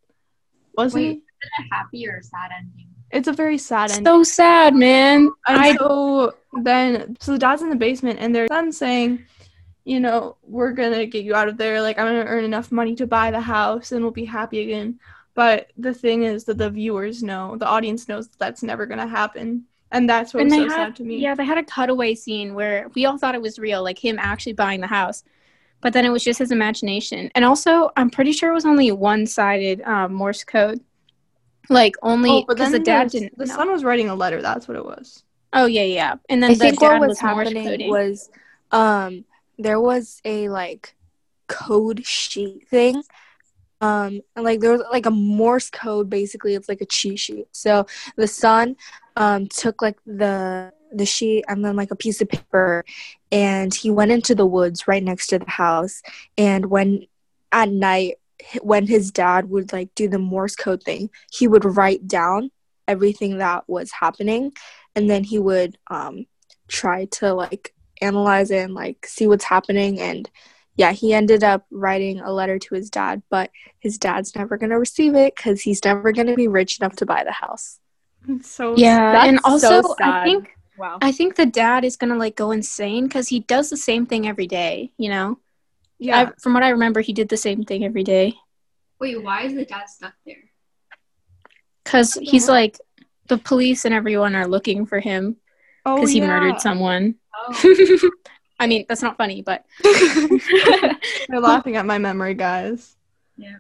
Wasn't 0.77 1.03
Wait, 1.03 1.09
he? 1.11 1.15
is 1.17 1.21
it 1.43 1.51
a 1.71 1.75
happy 1.75 2.09
or 2.09 2.17
a 2.17 2.23
sad 2.23 2.51
ending? 2.57 2.89
It's 3.11 3.29
a 3.29 3.33
very 3.33 3.59
sad 3.59 3.91
ending. 3.91 4.07
So 4.07 4.23
sad, 4.23 4.75
man. 4.75 5.31
And 5.47 5.59
I 5.59 5.77
so 5.77 6.35
then, 6.63 7.17
so 7.21 7.33
the 7.33 7.39
dad's 7.39 7.61
in 7.61 7.69
the 7.69 7.77
basement, 7.77 8.19
and 8.21 8.35
their 8.35 8.47
son's 8.49 8.79
saying, 8.79 9.27
you 9.85 10.01
know, 10.01 10.37
we're 10.43 10.73
gonna 10.73 11.05
get 11.05 11.25
you 11.25 11.35
out 11.35 11.49
of 11.49 11.59
there. 11.59 11.83
Like, 11.83 11.99
I'm 11.99 12.07
gonna 12.07 12.25
earn 12.25 12.45
enough 12.45 12.73
money 12.73 12.95
to 12.97 13.07
buy 13.07 13.31
the 13.31 13.41
house, 13.41 13.93
and 13.93 14.03
we'll 14.03 14.13
be 14.13 14.25
happy 14.25 14.61
again. 14.63 14.99
But 15.35 15.71
the 15.79 15.95
thing 15.95 16.25
is 16.25 16.45
that 16.45 16.59
the 16.59 16.71
viewers 16.71 17.23
know, 17.23 17.57
the 17.57 17.67
audience 17.67 18.09
knows 18.09 18.29
that 18.29 18.39
that's 18.39 18.63
never 18.63 18.85
gonna 18.87 19.07
happen, 19.07 19.65
and 19.91 20.09
that's 20.09 20.35
what 20.35 20.43
and 20.43 20.51
was 20.51 20.55
so 20.59 20.69
had 20.69 20.71
sad 20.71 20.97
to 20.97 21.05
me. 21.05 21.19
yeah, 21.19 21.35
they 21.35 21.45
had 21.45 21.59
a 21.59 21.63
cutaway 21.65 22.15
scene 22.15 22.55
where 22.55 22.89
we 22.95 23.07
all 23.07 23.17
thought 23.19 23.35
it 23.35 23.43
was 23.43 23.59
real, 23.59 23.83
like 23.83 23.99
him 23.99 24.19
actually 24.19 24.53
buying 24.53 24.81
the 24.81 24.87
house, 24.87 25.25
but 25.81 25.93
then 25.95 26.05
it 26.05 26.11
was 26.11 26.23
just 26.23 26.39
his 26.39 26.51
imagination. 26.53 27.31
And 27.35 27.45
also, 27.45 27.91
I'm 27.97 28.11
pretty 28.11 28.33
sure 28.33 28.51
it 28.51 28.55
was 28.55 28.67
only 28.67 28.93
one-sided 28.93 29.81
um, 29.83 30.13
Morse 30.15 30.45
code, 30.45 30.81
like 31.71 31.97
only 32.03 32.31
Oh, 32.31 32.45
because 32.47 32.71
then 32.71 32.73
the 32.73 32.85
dad 32.85 33.11
didn't. 33.11 33.39
The 33.39 33.47
know. 33.47 33.55
son 33.57 33.71
was 33.71 33.85
writing 33.85 34.09
a 34.11 34.15
letter. 34.15 34.43
That's 34.43 34.69
what 34.69 34.77
it 34.77 34.85
was. 34.85 35.25
Oh 35.55 35.67
yeah, 35.67 35.85
yeah. 35.85 36.15
And 36.29 36.43
then 36.43 36.51
I 36.51 36.55
the 36.55 36.61
think 36.61 36.81
dad 36.81 37.01
what 37.01 37.09
was, 37.09 37.23
Morse 37.23 37.47
happening 37.47 37.65
coding. 37.67 37.91
was 37.91 38.31
um, 38.71 39.25
there 39.59 39.81
was 39.81 40.21
a 40.25 40.49
like 40.51 40.95
code 41.47 42.05
sheet 42.05 42.69
thing. 42.69 43.03
Um, 43.83 44.23
and 44.37 44.45
like 44.45 44.61
there 44.61 44.73
was 44.73 44.83
like 44.93 45.07
a 45.07 45.11
Morse 45.11 45.69
code. 45.69 46.09
Basically, 46.09 46.55
it's 46.55 46.69
like 46.69 46.81
a 46.81 46.87
cheat 46.87 47.19
sheet. 47.19 47.49
So 47.51 47.87
the 48.17 48.29
son 48.29 48.77
um, 49.17 49.49
took 49.49 49.83
like 49.83 49.99
the 50.07 50.73
the 50.93 51.05
sheet 51.05 51.45
and 51.49 51.65
then 51.65 51.75
like 51.75 51.91
a 51.91 51.97
piece 51.97 52.21
of 52.21 52.29
paper, 52.29 52.85
and 53.33 53.75
he 53.75 53.91
went 53.91 54.13
into 54.13 54.35
the 54.35 54.47
woods 54.47 54.87
right 54.87 55.03
next 55.03 55.27
to 55.29 55.41
the 55.41 55.51
house. 55.51 56.01
And 56.39 56.67
when 56.67 57.07
at 57.51 57.71
night, 57.71 58.19
when 58.63 58.87
his 58.87 59.11
dad 59.11 59.51
would 59.51 59.73
like 59.73 59.95
do 59.97 60.09
the 60.09 60.19
Morse 60.19 60.55
code 60.55 60.83
thing, 60.85 61.11
he 61.33 61.49
would 61.49 61.65
write 61.65 62.07
down 62.07 62.53
everything 62.87 63.39
that 63.39 63.69
was 63.69 63.91
happening, 63.91 64.53
and 64.95 65.11
then 65.11 65.25
he 65.25 65.41
would 65.41 65.77
um 65.91 66.27
try 66.69 67.07
to 67.07 67.35
like 67.35 67.75
analyze 68.01 68.51
it 68.51 68.59
and 68.59 68.75
like 68.75 69.07
see 69.07 69.27
what's 69.27 69.45
happening 69.45 70.01
and 70.01 70.31
yeah 70.77 70.93
he 70.93 71.13
ended 71.13 71.45
up 71.45 71.67
writing 71.71 72.21
a 72.21 72.33
letter 72.33 72.59
to 72.59 72.75
his 72.75 72.91
dad 72.91 73.23
but 73.31 73.51
his 73.79 73.99
dad's 73.99 74.35
never 74.35 74.57
going 74.57 74.71
to 74.71 74.79
receive 74.79 75.15
it 75.15 75.35
because 75.37 75.61
he's 75.61 75.85
never 75.85 76.13
going 76.13 76.27
to 76.27 76.35
be 76.35 76.49
rich 76.49 76.79
enough 76.79 76.97
to 76.97 77.07
buy 77.07 77.25
the 77.25 77.33
house 77.33 77.79
It's 78.29 78.51
so 78.51 78.75
Yeah, 78.77 79.13
That's 79.13 79.29
and 79.29 79.41
also 79.45 79.83
so 79.83 79.97
I 80.01 80.25
think 80.25 80.51
wow 80.79 80.99
I 81.03 81.13
think 81.13 81.37
the 81.37 81.47
dad 81.47 81.85
is 81.85 81.97
gonna 81.97 82.17
like 82.17 82.37
go 82.37 82.51
insane 82.51 83.05
because 83.05 83.29
he 83.29 83.41
does 83.41 83.71
the 83.71 83.77
same 83.77 84.07
thing 84.07 84.27
every 84.27 84.47
day. 84.47 84.93
You 84.97 85.11
know, 85.11 85.39
yeah. 85.99 86.21
I, 86.21 86.33
from 86.41 86.55
what 86.55 86.63
I 86.63 86.71
remember, 86.71 87.01
he 87.01 87.13
did 87.13 87.29
the 87.29 87.37
same 87.37 87.65
thing 87.65 87.85
every 87.85 88.05
day 88.05 88.35
Wait, 89.03 89.21
why 89.21 89.43
is 89.43 89.55
the 89.55 89.65
dad 89.65 89.89
stuck 89.89 90.15
there? 90.25 90.37
because 91.85 92.15
he's 92.15 92.49
like 92.49 92.79
the 93.29 93.39
police 93.39 93.85
and 93.85 93.95
everyone 93.95 94.35
are 94.35 94.47
looking 94.47 94.87
for 94.87 95.01
him 95.01 95.37
oh, 95.85 95.97
because 95.97 96.13
he 96.13 96.21
yeah. 96.21 96.27
murdered 96.29 96.61
someone. 96.61 97.17
Oh, 97.35 98.11
I 98.63 98.69
mean, 98.69 98.85
that's 98.89 99.03
not 99.03 99.17
funny, 99.17 99.43
but 99.43 99.65
They're 99.83 101.41
laughing 101.41 101.75
at 101.75 101.85
my 101.85 101.99
memory, 101.99 102.35
guys. 102.35 102.95
Yeah. 103.37 103.57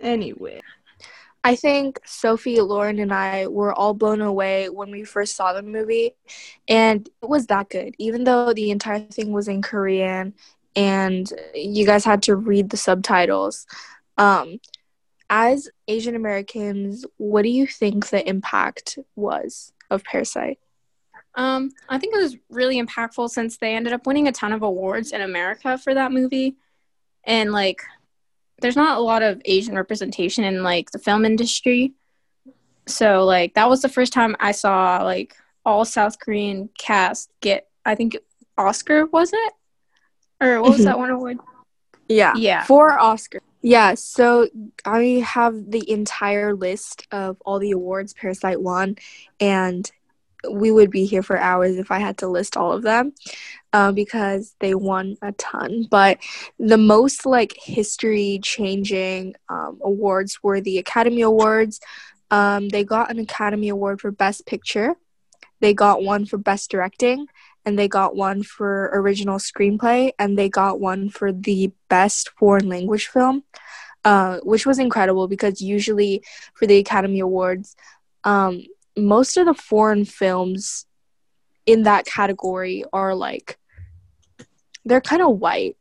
Anyway, 0.00 0.60
I 1.44 1.54
think 1.54 2.00
Sophie, 2.04 2.60
Lauren, 2.60 2.98
and 2.98 3.14
I 3.14 3.46
were 3.46 3.72
all 3.72 3.94
blown 3.94 4.20
away 4.20 4.68
when 4.68 4.90
we 4.90 5.04
first 5.04 5.36
saw 5.36 5.52
the 5.52 5.62
movie, 5.62 6.16
and 6.66 7.08
it 7.22 7.28
was 7.28 7.46
that 7.46 7.70
good. 7.70 7.94
Even 7.98 8.24
though 8.24 8.52
the 8.52 8.72
entire 8.72 8.98
thing 8.98 9.30
was 9.30 9.46
in 9.46 9.62
Korean 9.62 10.34
and 10.74 11.32
you 11.54 11.86
guys 11.86 12.04
had 12.04 12.24
to 12.24 12.34
read 12.34 12.70
the 12.70 12.76
subtitles, 12.76 13.68
um, 14.18 14.58
as 15.30 15.68
Asian 15.86 16.16
Americans, 16.16 17.06
what 17.18 17.42
do 17.42 17.50
you 17.50 17.68
think 17.68 18.08
the 18.08 18.28
impact 18.28 18.98
was 19.14 19.72
of 19.90 20.02
Parasite? 20.02 20.58
Um, 21.34 21.70
I 21.88 21.98
think 21.98 22.14
it 22.14 22.18
was 22.20 22.36
really 22.50 22.80
impactful 22.82 23.30
since 23.30 23.56
they 23.56 23.74
ended 23.74 23.92
up 23.92 24.06
winning 24.06 24.28
a 24.28 24.32
ton 24.32 24.52
of 24.52 24.62
awards 24.62 25.12
in 25.12 25.20
America 25.22 25.78
for 25.78 25.94
that 25.94 26.12
movie, 26.12 26.56
and 27.24 27.52
like, 27.52 27.80
there's 28.60 28.76
not 28.76 28.98
a 28.98 29.00
lot 29.00 29.22
of 29.22 29.40
Asian 29.44 29.74
representation 29.76 30.44
in 30.44 30.62
like 30.62 30.90
the 30.90 30.98
film 30.98 31.24
industry, 31.24 31.92
so 32.86 33.24
like 33.24 33.54
that 33.54 33.68
was 33.68 33.82
the 33.82 33.88
first 33.88 34.12
time 34.12 34.36
I 34.40 34.52
saw 34.52 35.02
like 35.02 35.34
all 35.64 35.84
South 35.84 36.18
Korean 36.18 36.68
cast 36.78 37.30
get 37.40 37.68
I 37.84 37.94
think 37.94 38.16
Oscar 38.58 39.06
was 39.06 39.32
it 39.32 39.52
or 40.40 40.60
what 40.60 40.72
was 40.72 40.80
Mhm. 40.80 40.84
that 40.84 40.98
one 40.98 41.10
award? 41.10 41.38
Yeah. 42.08 42.34
Yeah. 42.36 42.64
For 42.64 42.98
Oscar. 42.98 43.40
Yeah, 43.64 43.94
so 43.94 44.48
I 44.84 45.22
have 45.24 45.70
the 45.70 45.88
entire 45.88 46.52
list 46.54 47.06
of 47.12 47.40
all 47.46 47.60
the 47.60 47.70
awards 47.70 48.12
Parasite 48.12 48.60
won, 48.60 48.96
and 49.38 49.88
we 50.50 50.70
would 50.70 50.90
be 50.90 51.04
here 51.04 51.22
for 51.22 51.38
hours 51.38 51.76
if 51.76 51.90
I 51.90 51.98
had 51.98 52.18
to 52.18 52.28
list 52.28 52.56
all 52.56 52.72
of 52.72 52.82
them 52.82 53.12
uh, 53.72 53.92
because 53.92 54.54
they 54.60 54.74
won 54.74 55.16
a 55.22 55.32
ton. 55.32 55.86
But 55.90 56.18
the 56.58 56.78
most 56.78 57.26
like 57.26 57.54
history 57.56 58.40
changing 58.42 59.34
um, 59.48 59.78
awards 59.82 60.42
were 60.42 60.60
the 60.60 60.78
Academy 60.78 61.22
Awards. 61.22 61.80
Um, 62.30 62.68
they 62.68 62.84
got 62.84 63.10
an 63.10 63.18
Academy 63.18 63.68
Award 63.68 64.00
for 64.00 64.10
Best 64.10 64.46
Picture, 64.46 64.96
they 65.60 65.74
got 65.74 66.02
one 66.02 66.26
for 66.26 66.38
Best 66.38 66.70
Directing, 66.70 67.28
and 67.64 67.78
they 67.78 67.88
got 67.88 68.16
one 68.16 68.42
for 68.42 68.90
original 68.92 69.38
screenplay 69.38 70.12
and 70.18 70.38
they 70.38 70.48
got 70.48 70.80
one 70.80 71.08
for 71.08 71.32
the 71.32 71.72
best 71.88 72.30
foreign 72.30 72.68
language 72.68 73.06
film 73.06 73.44
uh, 74.04 74.38
which 74.42 74.66
was 74.66 74.78
incredible 74.78 75.28
because 75.28 75.60
usually 75.60 76.22
for 76.54 76.66
the 76.66 76.78
academy 76.78 77.20
awards 77.20 77.76
um, 78.24 78.64
most 78.96 79.36
of 79.36 79.46
the 79.46 79.54
foreign 79.54 80.04
films 80.04 80.86
in 81.66 81.84
that 81.84 82.06
category 82.06 82.84
are 82.92 83.14
like 83.14 83.58
they're 84.84 85.00
kind 85.00 85.22
of 85.22 85.38
white 85.38 85.76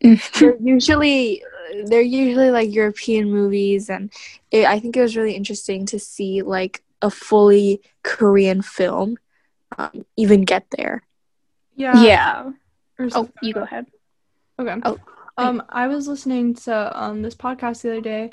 they're 0.00 0.56
usually 0.60 1.42
they're 1.86 2.00
usually 2.00 2.50
like 2.50 2.72
european 2.72 3.30
movies 3.30 3.90
and 3.90 4.12
it, 4.50 4.64
i 4.64 4.78
think 4.78 4.96
it 4.96 5.02
was 5.02 5.16
really 5.16 5.34
interesting 5.34 5.84
to 5.84 5.98
see 5.98 6.42
like 6.42 6.82
a 7.02 7.10
fully 7.10 7.80
korean 8.04 8.62
film 8.62 9.16
um, 9.76 10.04
even 10.16 10.44
get 10.44 10.64
there 10.76 11.02
yeah. 11.78 12.02
yeah. 12.02 12.50
or 12.98 13.08
Oh, 13.14 13.30
you 13.40 13.54
go 13.54 13.62
ahead. 13.62 13.86
Okay. 14.58 14.76
Oh, 14.84 14.98
Um, 15.38 15.62
I 15.68 15.86
was 15.86 16.08
listening 16.08 16.54
to 16.66 16.74
um 17.00 17.22
this 17.22 17.36
podcast 17.36 17.82
the 17.82 17.92
other 17.92 18.00
day, 18.00 18.30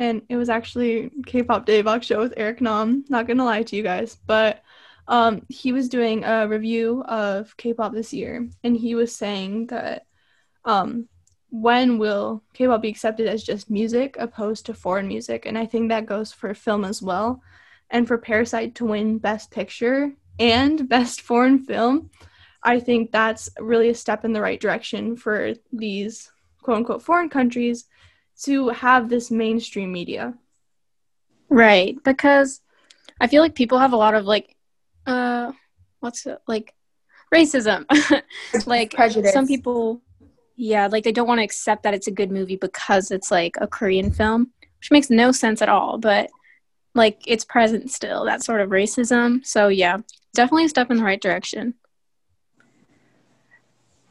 and 0.00 0.22
it 0.30 0.36
was 0.36 0.48
actually 0.48 1.10
K-pop 1.26 1.66
Daebak 1.66 2.02
show 2.02 2.18
with 2.18 2.34
Eric 2.36 2.62
Nam. 2.62 3.04
Not 3.08 3.28
gonna 3.28 3.44
lie 3.44 3.62
to 3.62 3.76
you 3.76 3.82
guys, 3.82 4.16
but 4.26 4.62
um, 5.06 5.42
he 5.48 5.72
was 5.72 5.88
doing 5.88 6.24
a 6.24 6.48
review 6.48 7.04
of 7.04 7.54
K-pop 7.58 7.92
this 7.92 8.12
year, 8.12 8.48
and 8.64 8.76
he 8.76 8.94
was 8.94 9.14
saying 9.14 9.66
that 9.66 10.06
um, 10.64 11.06
when 11.50 11.98
will 11.98 12.42
K-pop 12.54 12.80
be 12.80 12.88
accepted 12.88 13.28
as 13.28 13.44
just 13.44 13.70
music 13.70 14.16
opposed 14.18 14.66
to 14.66 14.74
foreign 14.74 15.06
music? 15.06 15.44
And 15.44 15.58
I 15.58 15.66
think 15.66 15.90
that 15.90 16.06
goes 16.06 16.32
for 16.32 16.54
film 16.54 16.84
as 16.84 17.02
well. 17.02 17.42
And 17.90 18.06
for 18.08 18.18
Parasite 18.18 18.76
to 18.76 18.86
win 18.86 19.18
Best 19.18 19.50
Picture 19.50 20.12
and 20.38 20.88
Best 20.88 21.20
Foreign 21.20 21.58
Film, 21.58 22.10
I 22.62 22.80
think 22.80 23.10
that's 23.10 23.50
really 23.58 23.90
a 23.90 23.94
step 23.94 24.24
in 24.24 24.32
the 24.32 24.40
right 24.40 24.60
direction 24.60 25.16
for 25.16 25.54
these 25.72 26.30
quote 26.62 26.78
unquote 26.78 27.02
foreign 27.02 27.28
countries 27.28 27.86
to 28.44 28.68
have 28.70 29.08
this 29.08 29.30
mainstream 29.30 29.92
media. 29.92 30.34
Right, 31.48 31.96
because 32.04 32.60
I 33.20 33.26
feel 33.26 33.42
like 33.42 33.54
people 33.54 33.78
have 33.78 33.92
a 33.92 33.96
lot 33.96 34.14
of 34.14 34.24
like, 34.24 34.56
uh, 35.06 35.52
what's 36.00 36.26
it 36.26 36.38
like, 36.46 36.74
racism. 37.34 37.84
like 38.66 38.92
Prejudice. 38.92 39.32
some 39.32 39.46
people, 39.46 40.02
yeah, 40.56 40.88
like 40.88 41.04
they 41.04 41.12
don't 41.12 41.28
want 41.28 41.38
to 41.38 41.44
accept 41.44 41.82
that 41.84 41.94
it's 41.94 42.06
a 42.06 42.12
good 42.12 42.30
movie 42.30 42.56
because 42.56 43.10
it's 43.10 43.30
like 43.30 43.56
a 43.60 43.66
Korean 43.66 44.10
film, 44.10 44.50
which 44.78 44.90
makes 44.90 45.10
no 45.10 45.32
sense 45.32 45.62
at 45.62 45.68
all. 45.68 45.98
But 45.98 46.30
like 46.94 47.22
it's 47.26 47.44
present 47.44 47.90
still, 47.90 48.24
that 48.24 48.44
sort 48.44 48.60
of 48.60 48.70
racism. 48.70 49.44
So 49.44 49.68
yeah, 49.68 49.98
definitely 50.34 50.64
a 50.64 50.68
step 50.68 50.90
in 50.90 50.98
the 50.98 51.04
right 51.04 51.20
direction. 51.20 51.74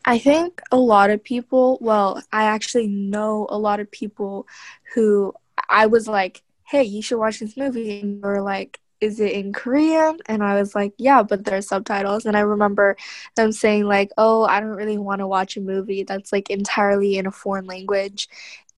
I 0.09 0.17
think 0.17 0.59
a 0.71 0.75
lot 0.75 1.11
of 1.11 1.23
people, 1.23 1.77
well, 1.81 2.19
I 2.31 2.45
actually 2.45 2.87
know 2.87 3.45
a 3.47 3.59
lot 3.59 3.79
of 3.79 3.91
people 3.91 4.47
who 4.95 5.35
I 5.69 5.85
was 5.85 6.07
like, 6.07 6.41
hey, 6.63 6.81
you 6.81 7.03
should 7.03 7.19
watch 7.19 7.39
this 7.39 7.55
movie. 7.55 7.99
And 7.99 8.23
they 8.23 8.27
were 8.27 8.41
like, 8.41 8.79
is 8.99 9.19
it 9.19 9.33
in 9.33 9.53
Korean? 9.53 10.17
And 10.25 10.43
I 10.43 10.55
was 10.55 10.73
like, 10.73 10.95
yeah, 10.97 11.21
but 11.21 11.45
there's 11.45 11.67
subtitles. 11.67 12.25
And 12.25 12.35
I 12.35 12.39
remember 12.39 12.97
them 13.35 13.51
saying 13.51 13.83
like, 13.83 14.09
oh, 14.17 14.45
I 14.45 14.59
don't 14.59 14.69
really 14.69 14.97
want 14.97 15.19
to 15.19 15.27
watch 15.27 15.57
a 15.57 15.61
movie 15.61 16.01
that's 16.01 16.33
like 16.33 16.49
entirely 16.49 17.19
in 17.19 17.27
a 17.27 17.31
foreign 17.31 17.67
language. 17.67 18.29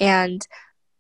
And 0.02 0.46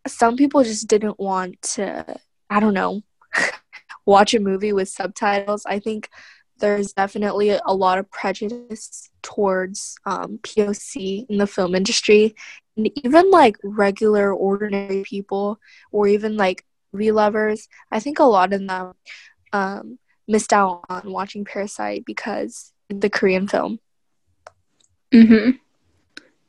some 0.07 0.37
people 0.37 0.63
just 0.63 0.87
didn't 0.87 1.19
want 1.19 1.61
to, 1.73 2.05
I 2.49 2.61
don't 2.61 2.73
know, 2.73 3.03
watch 4.05 4.33
a 4.33 4.39
movie 4.39 4.71
with 4.71 4.87
subtitles. 4.87 5.65
I 5.65 5.79
think 5.79 6.09
there's 6.61 6.93
definitely 6.93 7.49
a 7.49 7.73
lot 7.73 7.97
of 7.97 8.09
prejudice 8.09 9.09
towards 9.21 9.97
um, 10.05 10.39
POC 10.41 11.25
in 11.29 11.37
the 11.37 11.47
film 11.47 11.75
industry. 11.75 12.35
And 12.77 12.89
even 13.03 13.29
like 13.29 13.57
regular, 13.63 14.33
ordinary 14.33 15.03
people, 15.03 15.59
or 15.91 16.07
even 16.07 16.37
like 16.37 16.65
movie 16.93 17.11
lovers, 17.11 17.67
I 17.91 17.99
think 17.99 18.19
a 18.19 18.23
lot 18.23 18.53
of 18.53 18.65
them 18.65 18.93
um, 19.51 19.99
missed 20.27 20.53
out 20.53 20.85
on 20.89 21.11
watching 21.11 21.43
Parasite 21.43 22.05
because 22.05 22.71
the 22.89 23.09
Korean 23.09 23.47
film. 23.47 23.79
Mm-hmm. 25.13 25.57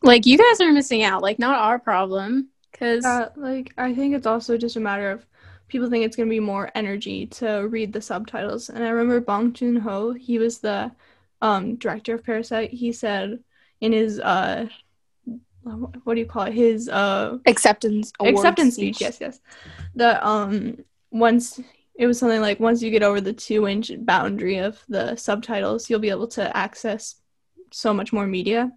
Like 0.02 0.26
you 0.26 0.38
guys 0.38 0.60
are 0.60 0.72
missing 0.72 1.02
out. 1.02 1.22
Like 1.22 1.38
not 1.38 1.58
our 1.58 1.78
problem. 1.78 2.48
Cause 2.78 3.04
Uh, 3.04 3.30
like 3.36 3.72
I 3.76 3.94
think 3.94 4.14
it's 4.14 4.26
also 4.26 4.56
just 4.56 4.76
a 4.76 4.80
matter 4.80 5.10
of 5.10 5.24
people 5.72 5.88
think 5.88 6.04
it's 6.04 6.16
gonna 6.16 6.28
be 6.28 6.38
more 6.38 6.70
energy 6.74 7.26
to 7.26 7.66
read 7.66 7.92
the 7.92 8.02
subtitles. 8.02 8.68
And 8.68 8.84
I 8.84 8.90
remember 8.90 9.20
Bong 9.20 9.54
Joon 9.54 9.76
Ho, 9.76 10.12
he 10.12 10.38
was 10.38 10.58
the 10.58 10.92
um, 11.40 11.76
director 11.76 12.14
of 12.14 12.24
Parasite. 12.24 12.70
He 12.70 12.92
said 12.92 13.42
in 13.80 13.92
his 13.92 14.20
uh, 14.20 14.68
what 15.64 16.14
do 16.14 16.20
you 16.20 16.26
call 16.26 16.42
it? 16.42 16.52
His 16.52 16.88
uh, 16.88 17.38
Acceptance 17.46 18.12
acceptance 18.20 18.74
speech. 18.74 19.00
Yes, 19.00 19.18
yes. 19.20 19.40
The 19.94 20.24
um 20.26 20.84
once 21.10 21.58
it 21.94 22.06
was 22.06 22.18
something 22.18 22.40
like 22.40 22.60
once 22.60 22.82
you 22.82 22.90
get 22.90 23.02
over 23.02 23.20
the 23.20 23.32
two 23.32 23.66
inch 23.66 23.90
boundary 24.00 24.58
of 24.58 24.82
the 24.88 25.16
subtitles, 25.16 25.88
you'll 25.88 26.00
be 26.00 26.10
able 26.10 26.28
to 26.28 26.54
access 26.54 27.16
so 27.70 27.94
much 27.94 28.12
more 28.12 28.26
media. 28.26 28.70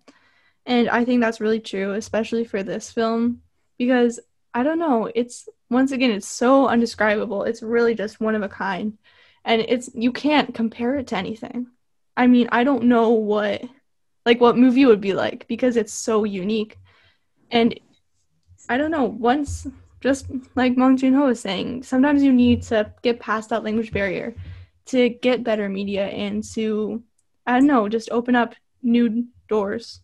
And 0.65 0.89
I 0.89 1.03
think 1.03 1.21
that's 1.21 1.41
really 1.41 1.59
true, 1.59 1.93
especially 1.93 2.45
for 2.45 2.63
this 2.63 2.91
film, 2.91 3.41
because 3.77 4.19
I 4.53 4.63
don't 4.63 4.79
know, 4.79 5.11
it's 5.13 5.49
once 5.75 5.91
again, 5.91 6.09
it's 6.09 6.25
so 6.25 6.67
undescribable. 6.67 7.43
It's 7.43 7.61
really 7.61 7.95
just 7.95 8.21
one 8.21 8.33
of 8.33 8.41
a 8.41 8.47
kind. 8.47 8.97
And 9.43 9.61
it's 9.61 9.89
you 9.93 10.13
can't 10.13 10.55
compare 10.55 10.95
it 10.95 11.07
to 11.07 11.17
anything. 11.17 11.67
I 12.15 12.27
mean, 12.27 12.47
I 12.49 12.63
don't 12.63 12.85
know 12.85 13.09
what 13.09 13.61
like 14.25 14.39
what 14.39 14.57
movie 14.57 14.85
would 14.85 15.01
be 15.01 15.13
like 15.13 15.47
because 15.49 15.75
it's 15.75 15.93
so 15.93 16.23
unique. 16.23 16.77
And 17.51 17.77
I 18.69 18.77
don't 18.77 18.89
know, 18.89 19.03
once 19.03 19.67
just 19.99 20.27
like 20.55 20.77
Bong 20.77 20.95
Joon 20.95 21.13
Ho 21.13 21.25
was 21.25 21.41
saying, 21.41 21.83
sometimes 21.83 22.23
you 22.23 22.31
need 22.31 22.63
to 22.63 22.93
get 23.01 23.19
past 23.19 23.49
that 23.49 23.65
language 23.65 23.91
barrier 23.91 24.33
to 24.85 25.09
get 25.09 25.43
better 25.43 25.67
media 25.67 26.07
and 26.07 26.41
to 26.53 27.03
I 27.45 27.59
don't 27.59 27.67
know, 27.67 27.89
just 27.89 28.09
open 28.11 28.35
up 28.35 28.55
new 28.81 29.25
doors. 29.49 29.99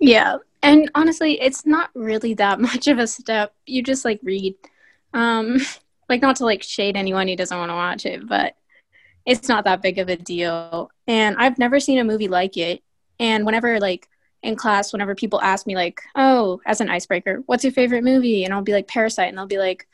Yeah. 0.00 0.38
And 0.64 0.90
honestly, 0.94 1.40
it's 1.40 1.66
not 1.66 1.90
really 1.94 2.34
that 2.34 2.60
much 2.68 2.88
of 2.88 2.98
a 2.98 3.06
step. 3.06 3.54
You 3.66 3.82
just 3.82 4.04
like 4.04 4.20
read. 4.22 4.54
Um 5.12 5.58
like 6.08 6.22
not 6.22 6.36
to 6.36 6.44
like 6.44 6.62
shade 6.62 6.96
anyone 6.96 7.28
who 7.28 7.36
doesn't 7.36 7.56
want 7.56 7.70
to 7.70 7.74
watch 7.74 8.04
it, 8.06 8.26
but 8.28 8.56
it's 9.26 9.48
not 9.48 9.64
that 9.64 9.82
big 9.82 9.98
of 9.98 10.08
a 10.08 10.16
deal. 10.16 10.90
And 11.06 11.36
I've 11.38 11.58
never 11.58 11.80
seen 11.80 11.98
a 11.98 12.04
movie 12.04 12.28
like 12.28 12.56
it. 12.58 12.82
And 13.18 13.46
whenever 13.46 13.80
like 13.80 14.08
in 14.42 14.56
class, 14.56 14.92
whenever 14.92 15.14
people 15.14 15.40
ask 15.40 15.66
me 15.66 15.74
like, 15.74 16.00
"Oh, 16.14 16.60
as 16.66 16.80
an 16.80 16.90
icebreaker, 16.90 17.42
what's 17.46 17.64
your 17.64 17.72
favorite 17.72 18.04
movie?" 18.04 18.44
and 18.44 18.52
I'll 18.54 18.62
be 18.62 18.72
like 18.72 18.88
Parasite, 18.88 19.28
and 19.28 19.38
they'll 19.38 19.46
be 19.46 19.58
like, 19.58 19.88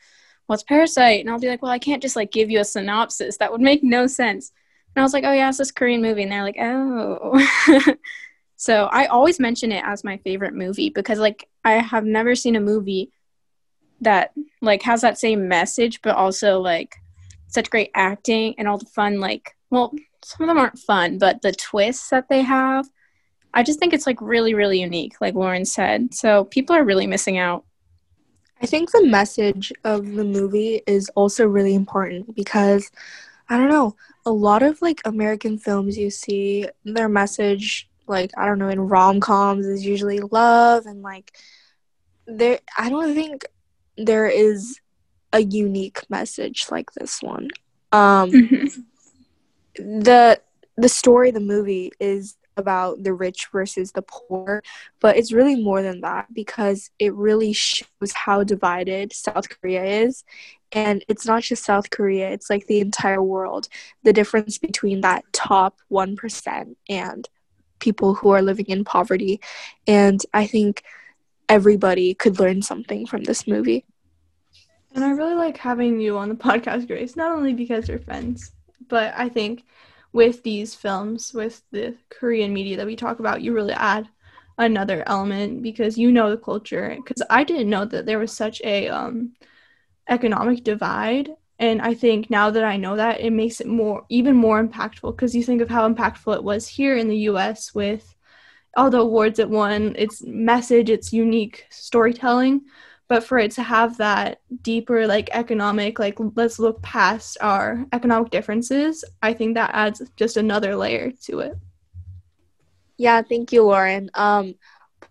"What's 0.47 0.63
Parasite?" 0.63 1.21
and 1.21 1.29
I'll 1.29 1.39
be 1.39 1.47
like, 1.47 1.61
"Well, 1.61 1.71
I 1.71 1.79
can't 1.79 2.01
just 2.01 2.15
like 2.17 2.31
give 2.31 2.49
you 2.49 2.59
a 2.59 2.65
synopsis. 2.65 3.37
That 3.37 3.51
would 3.51 3.61
make 3.61 3.83
no 3.83 4.07
sense." 4.07 4.51
And 4.95 5.01
I 5.01 5.05
was 5.05 5.13
like, 5.13 5.23
"Oh 5.25 5.31
yeah, 5.33 5.49
it's 5.49 5.59
this 5.59 5.71
Korean 5.71 6.01
movie," 6.01 6.23
and 6.23 6.31
they're 6.31 6.43
like, 6.43 6.57
"Oh." 6.59 7.39
so 8.61 8.83
I 8.91 9.07
always 9.07 9.39
mention 9.39 9.71
it 9.71 9.83
as 9.83 10.03
my 10.03 10.17
favorite 10.17 10.53
movie 10.53 10.91
because 10.91 11.17
like 11.17 11.49
I 11.65 11.79
have 11.79 12.05
never 12.05 12.35
seen 12.35 12.55
a 12.55 12.59
movie 12.61 13.11
that 14.01 14.33
like 14.61 14.83
has 14.83 15.01
that 15.01 15.17
same 15.17 15.47
message, 15.47 15.99
but 16.03 16.15
also 16.15 16.59
like 16.59 16.95
such 17.47 17.71
great 17.71 17.89
acting 17.95 18.53
and 18.59 18.67
all 18.67 18.77
the 18.77 18.85
fun 18.85 19.19
like 19.19 19.55
well 19.71 19.91
some 20.23 20.43
of 20.43 20.47
them 20.47 20.59
aren't 20.59 20.77
fun 20.77 21.17
but 21.17 21.41
the 21.41 21.51
twists 21.51 22.09
that 22.09 22.29
they 22.29 22.41
have 22.43 22.87
i 23.55 23.63
just 23.63 23.79
think 23.79 23.93
it's 23.93 24.05
like 24.05 24.21
really 24.21 24.53
really 24.53 24.79
unique 24.79 25.19
like 25.19 25.33
lauren 25.33 25.65
said. 25.65 26.13
So 26.13 26.45
people 26.45 26.75
are 26.75 26.85
really 26.85 27.07
missing 27.07 27.39
out. 27.39 27.65
I 28.61 28.67
think 28.67 28.91
the 28.91 29.07
message 29.07 29.73
of 29.83 30.13
the 30.13 30.23
movie 30.23 30.83
is 30.85 31.09
also 31.15 31.47
really 31.47 31.73
important 31.73 32.35
because 32.35 32.91
I 33.49 33.57
don't 33.57 33.69
know, 33.69 33.95
a 34.23 34.31
lot 34.31 34.61
of 34.61 34.81
like 34.83 35.01
American 35.03 35.57
films 35.57 35.97
you 35.97 36.11
see 36.11 36.67
their 36.85 37.09
message 37.09 37.89
like 38.07 38.31
I 38.37 38.45
don't 38.45 38.59
know 38.59 38.69
in 38.69 38.87
rom-coms 38.87 39.65
is 39.65 39.85
usually 39.85 40.19
love 40.19 40.85
and 40.85 41.01
like 41.01 41.37
there 42.27 42.59
I 42.77 42.89
don't 42.89 43.13
think 43.13 43.45
there 43.97 44.27
is 44.27 44.79
a 45.33 45.41
unique 45.41 46.09
message 46.09 46.67
like 46.71 46.91
this 46.93 47.21
one. 47.21 47.49
Um 47.91 48.31
the 49.75 50.39
the 50.77 50.89
story 50.89 51.31
the 51.31 51.39
movie 51.39 51.91
is 51.99 52.35
about 52.57 53.03
the 53.03 53.13
rich 53.13 53.47
versus 53.51 53.93
the 53.93 54.01
poor 54.01 54.61
but 54.99 55.15
it's 55.15 55.31
really 55.31 55.55
more 55.55 55.81
than 55.81 56.01
that 56.01 56.33
because 56.33 56.91
it 56.99 57.13
really 57.13 57.53
shows 57.53 58.11
how 58.13 58.43
divided 58.43 59.13
south 59.13 59.47
korea 59.49 59.83
is. 59.83 60.23
And 60.73 61.03
it's 61.07 61.25
not 61.25 61.43
just 61.43 61.63
south 61.63 61.89
korea 61.89 62.29
it's 62.29 62.49
like 62.49 62.67
the 62.67 62.79
entire 62.79 63.23
world. 63.23 63.67
The 64.03 64.13
difference 64.13 64.57
between 64.57 65.01
that 65.01 65.23
top 65.31 65.79
1% 65.89 66.75
and 66.89 67.29
people 67.81 68.15
who 68.15 68.29
are 68.31 68.41
living 68.43 68.67
in 68.67 68.85
poverty 68.85 69.41
and 69.87 70.25
i 70.33 70.47
think 70.47 70.83
everybody 71.49 72.13
could 72.13 72.39
learn 72.39 72.61
something 72.61 73.05
from 73.07 73.23
this 73.23 73.47
movie 73.47 73.85
And 74.93 75.03
I 75.05 75.11
really 75.11 75.35
like 75.35 75.57
having 75.57 75.99
you 75.99 76.17
on 76.17 76.29
the 76.29 76.35
podcast, 76.49 76.87
Grace, 76.87 77.15
not 77.17 77.35
only 77.37 77.53
because 77.53 77.89
we're 77.89 77.99
friends, 77.99 78.53
but 78.89 79.13
I 79.17 79.29
think 79.29 79.65
with 80.13 80.43
these 80.43 80.75
films, 80.75 81.33
with 81.33 81.63
the 81.71 81.95
Korean 82.09 82.53
media 82.53 82.77
that 82.77 82.87
we 82.87 82.95
talk 82.95 83.19
about, 83.19 83.41
you 83.41 83.53
really 83.53 83.73
add 83.73 84.09
another 84.57 85.03
element 85.07 85.63
because 85.63 85.97
you 85.97 86.11
know 86.11 86.29
the 86.29 86.37
culture. 86.37 86.95
Because 86.97 87.23
I 87.29 87.43
didn't 87.43 87.69
know 87.69 87.85
that 87.85 88.05
there 88.05 88.19
was 88.19 88.31
such 88.33 88.61
a 88.63 88.89
um, 88.89 89.33
economic 90.09 90.63
divide, 90.63 91.29
and 91.61 91.81
I 91.81 91.93
think 91.93 92.29
now 92.29 92.49
that 92.49 92.65
I 92.65 92.75
know 92.75 92.97
that, 92.97 93.21
it 93.21 93.31
makes 93.31 93.61
it 93.61 93.67
more 93.67 94.03
even 94.09 94.35
more 94.35 94.61
impactful. 94.61 95.15
Because 95.15 95.33
you 95.33 95.43
think 95.43 95.61
of 95.61 95.69
how 95.69 95.87
impactful 95.87 96.35
it 96.35 96.43
was 96.43 96.67
here 96.67 96.97
in 96.97 97.07
the 97.07 97.17
U.S. 97.31 97.73
with 97.73 98.13
all 98.75 98.89
the 98.89 98.99
awards 98.99 99.39
it 99.39 99.49
won, 99.49 99.95
its 99.97 100.21
message, 100.23 100.89
its 100.89 101.13
unique 101.13 101.65
storytelling 101.69 102.61
but 103.07 103.25
for 103.25 103.37
it 103.37 103.51
to 103.51 103.61
have 103.61 103.97
that 103.97 104.39
deeper 104.61 105.05
like 105.05 105.29
economic 105.33 105.99
like 105.99 106.17
let's 106.35 106.59
look 106.59 106.81
past 106.81 107.37
our 107.41 107.85
economic 107.91 108.31
differences 108.31 109.03
i 109.21 109.33
think 109.33 109.53
that 109.55 109.69
adds 109.73 110.01
just 110.15 110.37
another 110.37 110.77
layer 110.77 111.11
to 111.11 111.39
it 111.39 111.57
Yeah, 113.01 113.23
thank 113.23 113.51
you, 113.51 113.63
Lauren. 113.63 114.11
Um, 114.13 114.53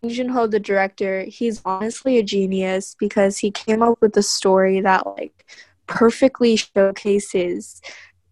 Bong 0.01 0.11
Joon-ho, 0.11 0.47
the 0.47 0.61
director, 0.61 1.25
he's 1.25 1.61
honestly 1.65 2.19
a 2.19 2.23
genius 2.23 2.95
because 2.99 3.37
he 3.37 3.51
came 3.51 3.83
up 3.83 4.01
with 4.01 4.17
a 4.17 4.23
story 4.23 4.81
that 4.81 5.05
like 5.07 5.45
perfectly 5.91 6.57
showcases 6.57 7.83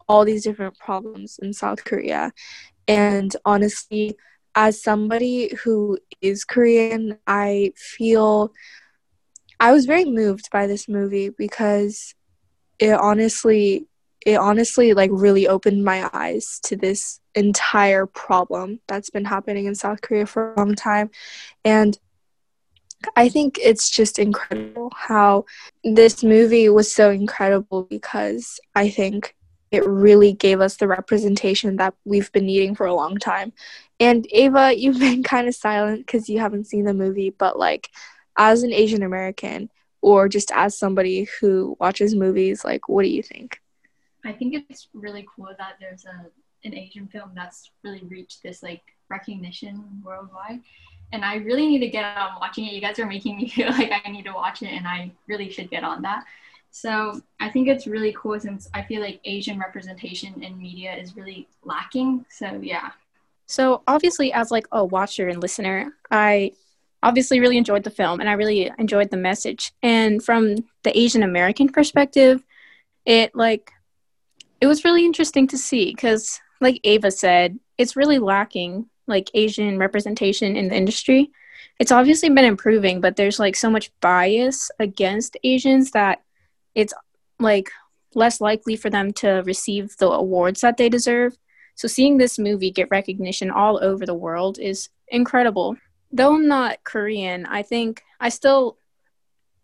all 0.08 0.24
these 0.24 0.44
different 0.44 0.78
problems 0.78 1.38
in 1.42 1.52
South 1.52 1.84
Korea. 1.84 2.32
And 2.86 3.34
honestly, 3.44 4.16
as 4.54 4.82
somebody 4.82 5.54
who 5.62 5.98
is 6.22 6.44
Korean, 6.44 7.18
I 7.26 7.72
feel 7.76 8.52
I 9.60 9.72
was 9.72 9.84
very 9.84 10.06
moved 10.06 10.48
by 10.50 10.66
this 10.66 10.88
movie 10.88 11.28
because 11.28 12.14
it 12.78 12.92
honestly 12.92 13.86
it 14.26 14.36
honestly 14.36 14.94
like 14.94 15.10
really 15.12 15.46
opened 15.46 15.84
my 15.84 16.08
eyes 16.12 16.60
to 16.64 16.76
this 16.76 17.20
entire 17.34 18.06
problem 18.06 18.80
that's 18.88 19.10
been 19.10 19.24
happening 19.24 19.66
in 19.66 19.74
South 19.74 20.00
Korea 20.00 20.26
for 20.26 20.52
a 20.52 20.58
long 20.58 20.74
time 20.74 21.10
and 21.64 21.98
I 23.16 23.28
think 23.28 23.58
it's 23.62 23.88
just 23.88 24.18
incredible 24.18 24.92
how 24.96 25.44
this 25.84 26.22
movie 26.22 26.68
was 26.68 26.92
so 26.92 27.11
incredible 27.11 27.84
because 27.84 28.58
I 28.74 28.90
think 28.90 29.37
it 29.70 29.87
really 29.87 30.32
gave 30.32 30.61
us 30.61 30.76
the 30.76 30.88
representation 30.88 31.76
that 31.76 31.94
we've 32.04 32.32
been 32.32 32.46
needing 32.46 32.74
for 32.74 32.87
a 32.87 32.94
long 32.94 33.16
time. 33.18 33.52
And 34.00 34.26
Ava, 34.32 34.74
you've 34.76 34.98
been 34.98 35.22
kind 35.22 35.48
of 35.48 35.54
silent 35.54 36.06
because 36.06 36.28
you 36.28 36.40
haven't 36.40 36.66
seen 36.66 36.84
the 36.84 36.94
movie, 36.94 37.30
but 37.30 37.58
like 37.58 37.90
as 38.37 38.62
an 38.62 38.72
Asian 38.72 39.02
American 39.02 39.70
or 40.00 40.28
just 40.28 40.50
as 40.52 40.78
somebody 40.78 41.28
who 41.40 41.76
watches 41.80 42.14
movies, 42.14 42.64
like 42.64 42.88
what 42.88 43.02
do 43.02 43.08
you 43.08 43.22
think? 43.22 43.61
I 44.24 44.32
think 44.32 44.54
it's 44.68 44.88
really 44.92 45.26
cool 45.34 45.50
that 45.58 45.76
there's 45.80 46.04
a 46.04 46.26
an 46.64 46.74
Asian 46.74 47.06
film 47.06 47.30
that's 47.34 47.70
really 47.84 48.02
reached 48.08 48.42
this 48.42 48.62
like 48.62 48.82
recognition 49.08 50.02
worldwide. 50.04 50.61
And 51.12 51.24
I 51.24 51.36
really 51.36 51.66
need 51.66 51.80
to 51.80 51.88
get 51.88 52.04
on 52.04 52.38
watching 52.40 52.66
it. 52.66 52.72
You 52.72 52.80
guys 52.80 52.98
are 52.98 53.06
making 53.06 53.36
me 53.36 53.48
feel 53.54 53.70
like 53.70 53.90
I 54.04 54.10
need 54.10 54.24
to 54.24 54.32
watch 54.32 54.62
it 54.62 54.68
and 54.68 54.86
I 54.86 55.10
really 55.26 55.50
should 55.50 55.70
get 55.70 55.84
on 55.84 56.02
that. 56.02 56.24
So 56.70 57.20
I 57.40 57.48
think 57.48 57.68
it's 57.68 57.86
really 57.86 58.14
cool 58.16 58.38
since 58.38 58.68
I 58.74 58.82
feel 58.82 59.00
like 59.00 59.20
Asian 59.24 59.58
representation 59.58 60.42
in 60.42 60.58
media 60.58 60.94
is 60.94 61.16
really 61.16 61.48
lacking. 61.64 62.26
So 62.28 62.60
yeah. 62.62 62.90
So 63.46 63.82
obviously, 63.88 64.32
as 64.32 64.50
like 64.50 64.66
a 64.72 64.84
watcher 64.84 65.28
and 65.28 65.40
listener, 65.40 65.92
I 66.10 66.52
obviously 67.02 67.40
really 67.40 67.56
enjoyed 67.56 67.84
the 67.84 67.90
film 67.90 68.20
and 68.20 68.28
I 68.28 68.34
really 68.34 68.70
enjoyed 68.78 69.10
the 69.10 69.16
message. 69.16 69.72
And 69.82 70.22
from 70.22 70.56
the 70.82 70.96
Asian 70.96 71.22
American 71.22 71.68
perspective, 71.68 72.42
it 73.06 73.34
like 73.34 73.72
it 74.60 74.66
was 74.66 74.84
really 74.84 75.04
interesting 75.04 75.46
to 75.48 75.58
see 75.58 75.86
because 75.86 76.40
like 76.60 76.80
Ava 76.84 77.10
said, 77.10 77.58
it's 77.78 77.96
really 77.96 78.18
lacking 78.18 78.86
like 79.08 79.30
Asian 79.34 79.78
representation 79.78 80.56
in 80.56 80.68
the 80.68 80.76
industry. 80.76 81.30
It's 81.78 81.92
obviously 81.92 82.28
been 82.28 82.44
improving, 82.44 83.00
but 83.00 83.16
there's 83.16 83.38
like 83.38 83.56
so 83.56 83.70
much 83.70 83.90
bias 84.00 84.70
against 84.78 85.36
Asians 85.42 85.92
that 85.92 86.22
it's 86.74 86.92
like 87.40 87.70
less 88.14 88.40
likely 88.40 88.76
for 88.76 88.90
them 88.90 89.12
to 89.14 89.42
receive 89.46 89.96
the 89.96 90.08
awards 90.08 90.60
that 90.60 90.76
they 90.76 90.88
deserve. 90.88 91.36
So 91.74 91.88
seeing 91.88 92.18
this 92.18 92.38
movie 92.38 92.70
get 92.70 92.90
recognition 92.90 93.50
all 93.50 93.82
over 93.82 94.04
the 94.04 94.14
world 94.14 94.58
is 94.58 94.88
incredible. 95.08 95.76
Though 96.10 96.34
I'm 96.34 96.48
not 96.48 96.82
Korean, 96.84 97.46
I 97.46 97.62
think 97.62 98.02
I 98.20 98.28
still 98.30 98.78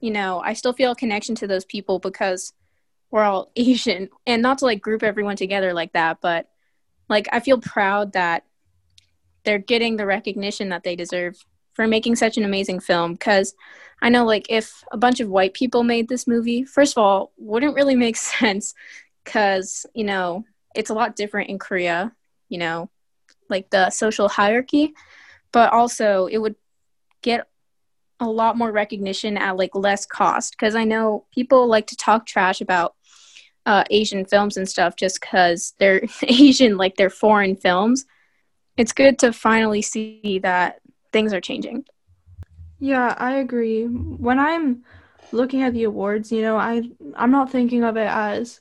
you 0.01 0.11
know, 0.11 0.39
I 0.39 0.53
still 0.53 0.75
feel 0.75 0.93
a 0.93 0.97
connection 0.97 1.35
to 1.37 1.47
those 1.47 1.65
people 1.65 1.99
because 1.99 2.53
we're 3.11 3.23
all 3.23 3.51
Asian 3.57 4.11
and 4.27 4.43
not 4.43 4.59
to 4.59 4.67
like 4.67 4.83
group 4.83 5.03
everyone 5.03 5.37
together 5.37 5.73
like 5.73 5.95
that, 5.95 6.19
but 6.21 6.49
like 7.09 7.27
I 7.33 7.41
feel 7.41 7.59
proud 7.59 8.13
that 8.13 8.45
they're 9.45 9.59
getting 9.59 9.97
the 9.97 10.07
recognition 10.07 10.69
that 10.71 10.83
they 10.83 10.97
deserve 10.97 11.37
for 11.75 11.87
making 11.87 12.17
such 12.17 12.37
an 12.37 12.45
amazing 12.45 12.81
film 12.81 13.13
because 13.13 13.55
I 14.01 14.09
know 14.09 14.25
like 14.25 14.47
if 14.49 14.85
a 14.93 14.97
bunch 14.97 15.21
of 15.21 15.29
white 15.29 15.55
people 15.55 15.83
made 15.83 16.09
this 16.09 16.27
movie, 16.27 16.65
first 16.65 16.97
of 16.97 17.03
all, 17.03 17.33
wouldn't 17.37 17.75
really 17.75 17.97
make 17.97 18.17
sense 18.41 18.75
because, 19.25 19.87
you 19.95 20.05
know, 20.05 20.45
it's 20.75 20.91
a 20.91 20.95
lot 20.95 21.17
different 21.17 21.51
in 21.51 21.59
Korea, 21.59 22.13
you 22.49 22.59
know, 22.59 22.91
like 23.49 23.71
the 23.71 23.91
social 23.91 24.29
hierarchy, 24.29 24.93
but 25.53 25.73
also 25.73 26.27
it 26.27 26.39
would 26.39 26.57
get 27.23 27.49
a 28.21 28.27
lot 28.27 28.57
more 28.57 28.71
recognition 28.71 29.37
at 29.37 29.57
like 29.57 29.75
less 29.75 30.07
cost 30.07 30.53
because 30.53 30.75
I 30.75 30.85
know 30.85 31.27
people 31.33 31.67
like 31.67 31.87
to 31.89 31.97
talk 31.97 32.27
trash 32.27 32.61
about 32.61 32.95
uh, 33.67 33.85
Asian 33.91 34.25
films 34.25 34.57
and 34.57 34.69
stuff 34.69 34.97
just 34.97 35.21
because 35.21 35.75
they're 35.79 36.03
Asian, 36.23 36.77
like 36.77 36.97
they're 36.97 37.11
foreign 37.11 37.57
films. 37.57 38.05
It's 38.77 38.93
good 38.93 39.19
to 39.21 39.33
finally 39.33 39.83
see 39.83 40.41
that 40.43 40.81
things 41.13 41.33
are 41.33 41.41
changing. 41.41 41.85
Yeah, 42.79 43.15
I 43.19 43.37
agree. 43.37 43.85
When 43.85 44.39
I'm 44.39 44.85
looking 45.33 45.63
at 45.63 45.73
the 45.73 45.85
awards, 45.85 46.33
you 46.33 46.43
know, 46.43 46.57
I 46.57 46.83
I'm 47.17 47.31
not 47.31 47.51
thinking 47.51 47.85
of 47.85 47.97
it 47.97 48.09
as 48.09 48.61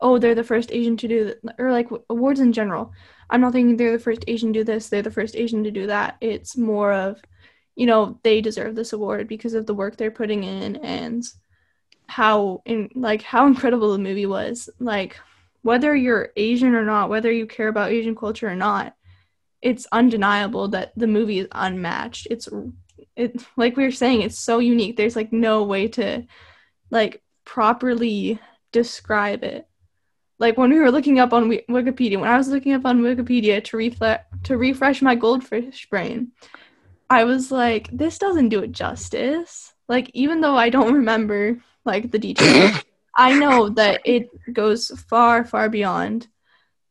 oh, 0.00 0.18
they're 0.18 0.34
the 0.34 0.42
first 0.42 0.72
Asian 0.72 0.96
to 0.96 1.08
do 1.08 1.34
or 1.58 1.70
like 1.70 1.88
awards 2.10 2.40
in 2.40 2.52
general. 2.52 2.92
I'm 3.30 3.40
not 3.40 3.52
thinking 3.52 3.76
they're 3.76 3.92
the 3.92 4.02
first 4.02 4.24
Asian 4.26 4.52
to 4.52 4.60
do 4.60 4.64
this, 4.64 4.88
they're 4.88 5.02
the 5.02 5.10
first 5.10 5.36
Asian 5.36 5.64
to 5.64 5.70
do 5.70 5.86
that. 5.86 6.16
It's 6.20 6.56
more 6.56 6.92
of 6.92 7.20
you 7.74 7.86
know, 7.86 8.18
they 8.22 8.40
deserve 8.40 8.74
this 8.74 8.92
award 8.92 9.28
because 9.28 9.54
of 9.54 9.66
the 9.66 9.74
work 9.74 9.96
they're 9.96 10.10
putting 10.10 10.44
in 10.44 10.76
and 10.76 11.24
how 12.06 12.62
in 12.66 12.90
like 12.94 13.22
how 13.22 13.46
incredible 13.46 13.92
the 13.92 13.98
movie 13.98 14.26
was. 14.26 14.68
Like 14.78 15.18
whether 15.62 15.94
you're 15.94 16.32
Asian 16.36 16.74
or 16.74 16.84
not, 16.84 17.08
whether 17.08 17.30
you 17.30 17.46
care 17.46 17.68
about 17.68 17.90
Asian 17.92 18.16
culture 18.16 18.48
or 18.48 18.56
not, 18.56 18.94
it's 19.62 19.86
undeniable 19.92 20.68
that 20.68 20.92
the 20.96 21.06
movie 21.06 21.38
is 21.38 21.48
unmatched. 21.52 22.26
It's 22.30 22.48
it 23.16 23.44
like 23.56 23.76
we 23.76 23.84
were 23.84 23.92
saying, 23.92 24.22
it's 24.22 24.38
so 24.38 24.58
unique. 24.58 24.96
There's 24.96 25.16
like 25.16 25.32
no 25.32 25.62
way 25.62 25.88
to 25.88 26.26
like 26.90 27.22
properly 27.44 28.40
describe 28.72 29.44
it. 29.44 29.66
Like 30.38 30.58
when 30.58 30.70
we 30.70 30.80
were 30.80 30.90
looking 30.90 31.20
up 31.20 31.32
on 31.32 31.48
Wikipedia, 31.48 32.18
when 32.18 32.28
I 32.28 32.36
was 32.36 32.48
looking 32.48 32.72
up 32.72 32.84
on 32.84 33.02
Wikipedia 33.02 33.62
to 33.64 33.76
reflect 33.76 34.44
to 34.44 34.56
refresh 34.56 35.00
my 35.00 35.14
goldfish 35.14 35.88
brain, 35.88 36.32
I 37.08 37.24
was 37.24 37.52
like, 37.52 37.88
this 37.92 38.18
doesn't 38.18 38.48
do 38.48 38.62
it 38.62 38.72
justice. 38.72 39.72
Like 39.88 40.10
even 40.14 40.40
though 40.40 40.56
I 40.56 40.70
don't 40.70 40.94
remember 41.00 41.58
like 41.84 42.10
the 42.10 42.18
details, 42.18 42.82
I 43.16 43.38
know 43.38 43.68
that 43.68 44.00
it 44.04 44.30
goes 44.52 44.90
far, 45.08 45.44
far 45.44 45.68
beyond 45.68 46.28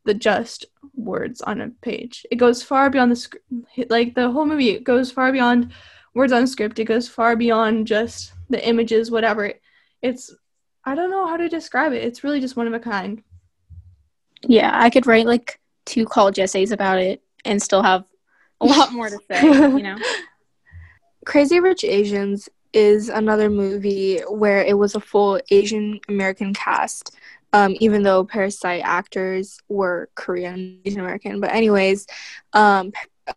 the 0.06 0.14
just 0.14 0.66
words 0.96 1.42
on 1.42 1.62
a 1.62 1.70
page. 1.82 2.26
It 2.32 2.38
goes 2.38 2.64
far 2.64 2.90
beyond 2.90 3.12
the 3.12 3.16
script. 3.16 3.46
Like 3.90 4.16
the 4.16 4.32
whole 4.32 4.46
movie, 4.46 4.70
it 4.70 4.84
goes 4.84 5.12
far 5.12 5.32
beyond 5.32 5.72
words 6.14 6.34
on 6.34 6.48
script. 6.48 6.80
It 6.80 6.86
goes 6.86 7.08
far 7.08 7.36
beyond 7.36 7.88
just 7.88 8.34
the 8.50 8.66
images, 8.68 9.12
whatever. 9.12 9.54
It's 10.02 10.34
I 10.84 10.96
don't 10.96 11.12
know 11.12 11.28
how 11.28 11.38
to 11.38 11.50
describe 11.50 11.94
it. 11.94 12.04
It's 12.04 12.24
really 12.24 12.42
just 12.42 12.56
one 12.56 12.68
of 12.68 12.74
a 12.74 12.80
kind. 12.80 13.24
Yeah, 14.44 14.72
I 14.74 14.90
could 14.90 15.06
write 15.06 15.28
like 15.28 15.60
two 15.86 16.06
college 16.06 16.40
essays 16.40 16.72
about 16.72 17.00
it 17.00 17.22
and 17.46 17.62
still 17.62 17.84
have 17.84 18.06
a 18.60 18.66
lot 18.66 18.94
more 18.94 19.10
to 19.10 19.20
say, 19.30 19.44
you 19.44 19.84
know. 19.84 19.98
Crazy 21.26 21.60
Rich 21.60 21.84
Asians 21.84 22.50
is 22.74 23.10
another 23.10 23.50
movie 23.50 24.20
where 24.22 24.64
it 24.64 24.78
was 24.78 24.96
a 24.96 25.00
full 25.00 25.40
Asian 25.52 26.00
American 26.08 26.54
cast 26.54 27.16
um, 27.54 27.76
even 27.80 28.04
though 28.04 28.24
Parasite 28.24 28.82
actors 28.84 29.58
were 29.68 30.10
Korean 30.16 30.80
Asian 30.86 31.02
American. 31.02 31.40
But 31.40 31.54
anyways, 31.54 32.08
um, 32.54 32.92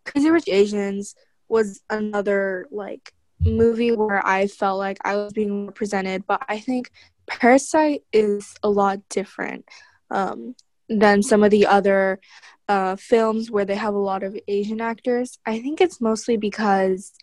Crazy 0.05 0.29
Rich 0.29 0.47
Asians 0.47 1.15
was 1.47 1.81
another 1.89 2.67
like 2.71 3.13
movie 3.39 3.91
where 3.91 4.25
I 4.25 4.47
felt 4.47 4.79
like 4.79 4.97
I 5.03 5.15
was 5.15 5.33
being 5.33 5.67
represented, 5.67 6.25
but 6.25 6.43
I 6.47 6.59
think 6.59 6.91
Parasite 7.27 8.03
is 8.11 8.55
a 8.63 8.69
lot 8.69 8.99
different 9.09 9.65
um, 10.09 10.55
than 10.89 11.21
some 11.21 11.43
of 11.43 11.51
the 11.51 11.65
other 11.65 12.19
uh, 12.67 12.95
films 12.95 13.51
where 13.51 13.65
they 13.65 13.75
have 13.75 13.93
a 13.93 13.99
lot 13.99 14.23
of 14.23 14.37
Asian 14.47 14.81
actors. 14.81 15.37
I 15.45 15.59
think 15.59 15.81
it's 15.81 16.01
mostly 16.01 16.37
because 16.37 17.13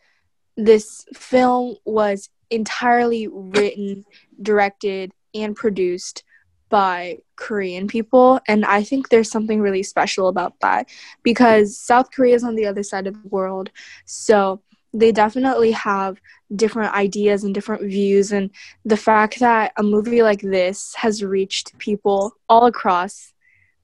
this 0.57 1.05
film 1.15 1.77
was 1.85 2.29
entirely 2.51 3.29
written, 3.29 4.05
directed, 4.41 5.13
and 5.35 5.57
produced 5.57 6.25
by 6.73 7.19
Korean 7.37 7.87
people. 7.87 8.41
And 8.49 8.65
I 8.65 8.83
think 8.83 9.11
there's 9.11 9.31
something 9.31 9.61
really 9.61 9.83
special 9.83 10.29
about 10.29 10.59
that 10.61 10.89
because 11.23 11.79
South 11.79 12.11
Korea 12.11 12.35
is 12.35 12.45
on 12.45 12.55
the 12.57 12.65
other 12.65 12.83
side 12.83 13.07
of 13.07 13.23
the 13.23 13.29
world. 13.29 13.69
So 14.07 14.63
they 14.95 15.13
definitely 15.13 15.73
have 15.73 16.19
different 16.57 16.95
ideas 16.95 17.45
and 17.45 17.55
different 17.55 17.83
views. 17.83 18.33
And 18.33 18.49
the 18.87 18.97
fact 18.97 19.39
that 19.41 19.73
a 19.77 19.83
movie 19.83 20.23
like 20.23 20.41
this 20.41 20.95
has 20.95 21.23
reached 21.23 21.77
people 21.77 22.33
all 22.49 22.65
across 22.65 23.35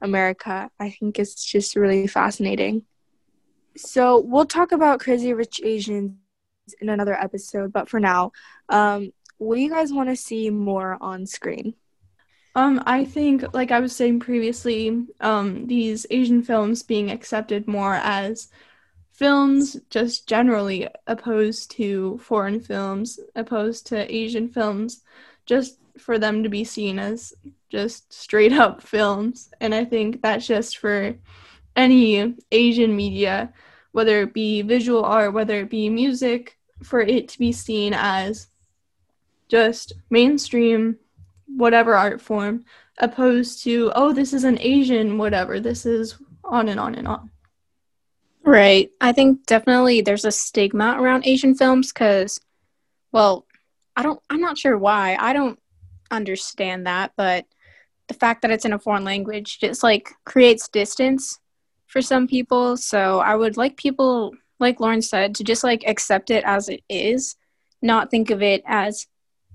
America, 0.01 0.71
I 0.81 0.89
think 0.89 1.19
is 1.19 1.35
just 1.35 1.77
really 1.77 2.07
fascinating. 2.07 2.85
So 3.77 4.19
we'll 4.19 4.47
talk 4.47 4.73
about 4.73 5.01
Crazy 5.01 5.35
Rich 5.35 5.61
Asians 5.63 6.15
in 6.81 6.89
another 6.89 7.15
episode. 7.15 7.71
But 7.71 7.91
for 7.91 8.01
now, 8.01 8.33
um, 8.71 9.13
what 9.37 9.57
do 9.57 9.61
you 9.61 9.71
guys 9.71 9.93
want 9.93 10.09
to 10.09 10.17
see 10.17 10.49
more 10.49 10.97
on 11.03 11.27
screen? 11.27 11.75
Um, 12.55 12.83
I 12.87 13.05
think, 13.05 13.45
like 13.55 13.71
I 13.71 13.81
was 13.81 13.95
saying 13.95 14.21
previously, 14.21 15.07
um, 15.21 15.67
these 15.67 16.07
Asian 16.11 16.43
films 16.43 16.83
being 16.83 17.11
accepted 17.11 17.69
more 17.69 17.95
as 17.95 18.49
films, 19.13 19.77
just 19.91 20.27
generally, 20.27 20.89
opposed 21.07 21.71
to 21.73 22.19
foreign 22.19 22.61
films, 22.61 23.21
opposed 23.35 23.87
to 23.89 24.15
Asian 24.15 24.49
films, 24.49 25.03
just 25.47 25.79
for 25.99 26.19
them 26.19 26.43
to 26.43 26.49
be 26.49 26.65
seen 26.65 26.99
as 26.99 27.33
just 27.69 28.13
straight 28.13 28.53
up 28.53 28.83
films. 28.83 29.51
And 29.61 29.75
I 29.75 29.85
think 29.85 30.23
that's 30.23 30.47
just 30.47 30.79
for 30.79 31.15
any 31.77 32.35
Asian 32.51 32.97
media, 32.97 33.53
whether 33.93 34.23
it 34.23 34.35
be 34.35 34.63
visual 34.63 35.05
art, 35.05 35.33
whether 35.33 35.61
it 35.61 35.71
be 35.71 35.89
music, 35.89 36.57
for 36.83 37.01
it 37.01 37.29
to 37.29 37.39
be 37.39 37.53
seen 37.53 37.93
as 37.95 38.49
just 39.49 39.95
mainstream 40.11 40.97
whatever 41.49 41.95
art 41.95 42.21
form 42.21 42.65
opposed 42.99 43.63
to 43.65 43.93
oh 43.95 44.13
this 44.13 44.33
is 44.33 44.45
an 44.45 44.59
asian 44.61 45.19
whatever. 45.19 45.61
This 45.61 45.87
is 45.87 46.17
on 46.45 46.69
and 46.69 46.81
on 46.81 46.95
and 46.95 47.09
on. 47.09 47.31
Right. 48.45 48.91
I 49.01 49.13
think 49.13 49.45
definitely 49.47 50.01
there's 50.01 50.25
a 50.25 50.33
stigma 50.33 50.97
around 50.99 51.27
asian 51.27 51.55
films 51.55 51.93
because 51.93 52.41
well 53.13 53.47
i 53.97 54.03
don't 54.03 54.21
i'm 54.31 54.41
not 54.41 54.59
sure 54.59 54.77
why. 54.77 55.17
I 55.19 55.33
don't 55.33 55.59
understand 56.11 56.87
that 56.87 57.13
but 57.17 57.45
the 58.09 58.15
fact 58.15 58.41
that 58.43 58.51
it's 58.51 58.65
in 58.65 58.73
a 58.73 58.79
foreign 58.79 59.05
language 59.05 59.59
just 59.61 59.83
like 59.83 60.11
creates 60.25 60.69
distance 60.69 61.39
for 61.87 62.01
some 62.03 62.27
people. 62.27 62.77
So 62.77 63.21
i 63.21 63.35
would 63.35 63.57
like 63.57 63.77
people 63.77 64.35
like 64.61 64.81
lauren 64.81 65.03
said 65.03 65.35
to 65.37 65.45
just 65.45 65.65
like 65.65 65.85
accept 65.87 66.31
it 66.31 66.45
as 66.45 66.69
it 66.69 66.83
is 66.89 67.37
not 67.81 68.11
think 68.11 68.31
of 68.31 68.43
it 68.43 68.63
as 68.67 69.07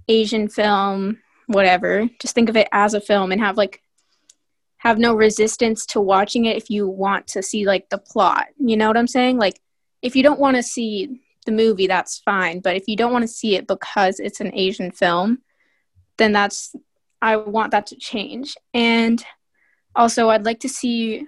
asian 0.08 0.48
film 0.48 1.20
whatever. 1.48 2.10
Just 2.20 2.36
think 2.36 2.50
of 2.50 2.58
it 2.58 2.68
as 2.72 2.94
a 2.94 3.02
film 3.02 3.32
and 3.32 3.42
have 3.42 3.58
like 3.58 3.82
have 4.78 5.00
no 5.00 5.14
resistance 5.14 5.86
to 5.88 6.02
watching 6.02 6.46
it 6.46 6.58
if 6.58 6.70
you 6.70 6.88
want 6.88 7.28
to 7.28 7.42
see 7.42 7.66
like 7.66 7.90
the 7.90 7.98
plot. 7.98 8.48
You 8.58 8.76
know 8.76 8.88
what 8.88 8.98
I'm 8.98 9.08
saying? 9.08 9.38
Like 9.38 9.60
if 10.02 10.16
you 10.16 10.24
don't 10.24 10.40
want 10.40 10.58
to 10.58 10.64
see 10.64 11.22
the 11.46 11.52
movie, 11.52 11.88
that's 11.88 12.20
fine. 12.20 12.60
But 12.60 12.76
if 12.76 12.84
you 12.88 12.96
don't 12.96 13.14
want 13.14 13.24
to 13.24 13.28
see 13.28 13.56
it 13.56 13.68
because 13.68 14.20
it's 14.20 14.42
an 14.42 14.52
Asian 14.54 14.92
film, 14.92 15.40
then 16.18 16.32
that's 16.32 16.76
I 17.22 17.38
want 17.38 17.72
that 17.72 17.88
to 17.88 17.96
change. 17.96 18.56
And 18.74 19.24
also, 19.96 20.30
I'd 20.30 20.46
like 20.46 20.60
to 20.62 20.70
see 20.70 21.26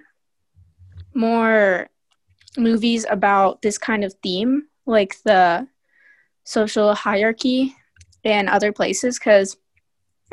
more 1.14 1.88
movies 2.58 3.06
about 3.08 3.62
this 3.62 3.78
kind 3.78 4.04
of 4.04 4.14
theme, 4.22 4.64
like 4.84 5.16
the 5.24 5.66
social 6.44 6.94
hierarchy 6.94 7.74
and 8.24 8.48
other 8.48 8.72
places, 8.72 9.18
because 9.18 9.56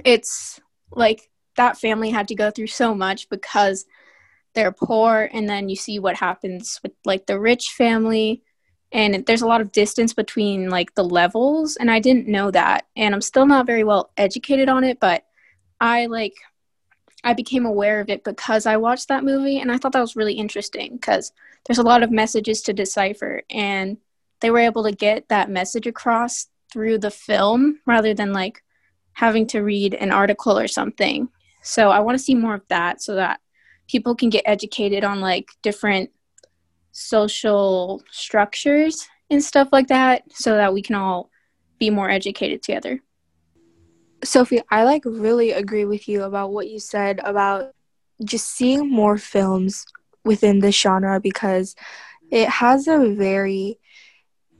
it's 0.03 0.59
like 0.91 1.29
that 1.55 1.77
family 1.77 2.09
had 2.09 2.27
to 2.27 2.35
go 2.35 2.51
through 2.51 2.67
so 2.67 2.95
much 2.95 3.29
because 3.29 3.85
they're 4.53 4.71
poor 4.71 5.29
and 5.31 5.49
then 5.49 5.69
you 5.69 5.75
see 5.75 5.99
what 5.99 6.15
happens 6.15 6.79
with 6.83 6.91
like 7.05 7.25
the 7.25 7.39
rich 7.39 7.69
family 7.69 8.43
and 8.91 9.25
there's 9.25 9.41
a 9.41 9.47
lot 9.47 9.61
of 9.61 9.71
distance 9.71 10.13
between 10.13 10.69
like 10.69 10.93
the 10.95 11.03
levels 11.03 11.75
and 11.75 11.89
i 11.89 11.99
didn't 11.99 12.27
know 12.27 12.51
that 12.51 12.85
and 12.95 13.13
i'm 13.13 13.21
still 13.21 13.45
not 13.45 13.65
very 13.65 13.83
well 13.83 14.11
educated 14.17 14.69
on 14.69 14.83
it 14.83 14.99
but 14.99 15.25
i 15.81 16.05
like 16.05 16.33
i 17.23 17.33
became 17.33 17.65
aware 17.65 17.99
of 17.99 18.09
it 18.09 18.23
because 18.23 18.65
i 18.65 18.77
watched 18.77 19.07
that 19.07 19.23
movie 19.23 19.59
and 19.59 19.71
i 19.71 19.77
thought 19.77 19.91
that 19.91 20.01
was 20.01 20.15
really 20.15 20.33
interesting 20.33 20.93
because 20.93 21.31
there's 21.65 21.79
a 21.79 21.83
lot 21.83 22.03
of 22.03 22.11
messages 22.11 22.61
to 22.61 22.73
decipher 22.73 23.41
and 23.49 23.97
they 24.41 24.51
were 24.51 24.59
able 24.59 24.83
to 24.83 24.91
get 24.91 25.27
that 25.29 25.49
message 25.49 25.87
across 25.87 26.47
through 26.71 26.97
the 26.97 27.11
film 27.11 27.79
rather 27.85 28.13
than 28.13 28.33
like 28.33 28.62
having 29.13 29.45
to 29.47 29.61
read 29.61 29.93
an 29.95 30.11
article 30.11 30.57
or 30.57 30.67
something 30.67 31.27
so 31.61 31.89
i 31.89 31.99
want 31.99 32.17
to 32.17 32.23
see 32.23 32.35
more 32.35 32.55
of 32.55 32.67
that 32.69 33.01
so 33.01 33.15
that 33.15 33.39
people 33.87 34.15
can 34.15 34.29
get 34.29 34.43
educated 34.45 35.03
on 35.03 35.21
like 35.21 35.49
different 35.61 36.09
social 36.91 38.01
structures 38.11 39.07
and 39.29 39.43
stuff 39.43 39.69
like 39.71 39.87
that 39.87 40.23
so 40.31 40.55
that 40.55 40.73
we 40.73 40.81
can 40.81 40.95
all 40.95 41.29
be 41.79 41.89
more 41.89 42.09
educated 42.09 42.61
together. 42.61 43.01
Sophie, 44.23 44.61
I 44.71 44.83
like 44.85 45.03
really 45.05 45.51
agree 45.51 45.85
with 45.85 46.07
you 46.07 46.23
about 46.23 46.51
what 46.51 46.69
you 46.69 46.79
said 46.79 47.19
about 47.23 47.71
just 48.23 48.49
seeing 48.51 48.89
more 48.89 49.17
films 49.17 49.85
within 50.23 50.59
this 50.59 50.79
genre 50.79 51.19
because 51.19 51.75
it 52.31 52.47
has 52.47 52.87
a 52.87 53.13
very 53.13 53.79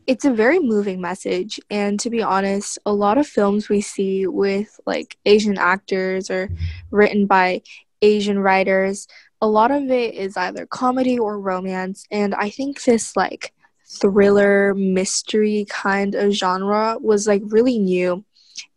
it's 0.08 0.26
a 0.26 0.34
very 0.34 0.60
moving 0.60 1.00
message 1.00 1.60
and 1.70 2.00
to 2.00 2.10
be 2.10 2.22
honest 2.22 2.78
a 2.86 2.94
lot 2.94 3.18
of 3.18 3.28
films 3.28 3.70
we 3.70 3.82
see 3.82 4.28
with 4.28 4.80
like 4.86 5.18
asian 5.26 5.58
actors 5.58 6.30
or 6.30 6.50
written 6.92 7.26
by 7.26 7.62
asian 8.02 8.40
writers 8.40 9.08
a 9.42 9.48
lot 9.48 9.72
of 9.72 9.90
it 9.90 10.14
is 10.16 10.38
either 10.38 10.66
comedy 10.66 11.18
or 11.18 11.40
romance 11.40 12.06
and 12.12 12.34
i 12.36 12.50
think 12.50 12.84
this 12.84 13.16
like 13.16 13.54
thriller 13.86 14.74
mystery 14.74 15.66
kind 15.70 16.16
of 16.16 16.32
genre 16.32 16.98
was 17.00 17.28
like 17.28 17.42
really 17.46 17.78
new. 17.78 18.24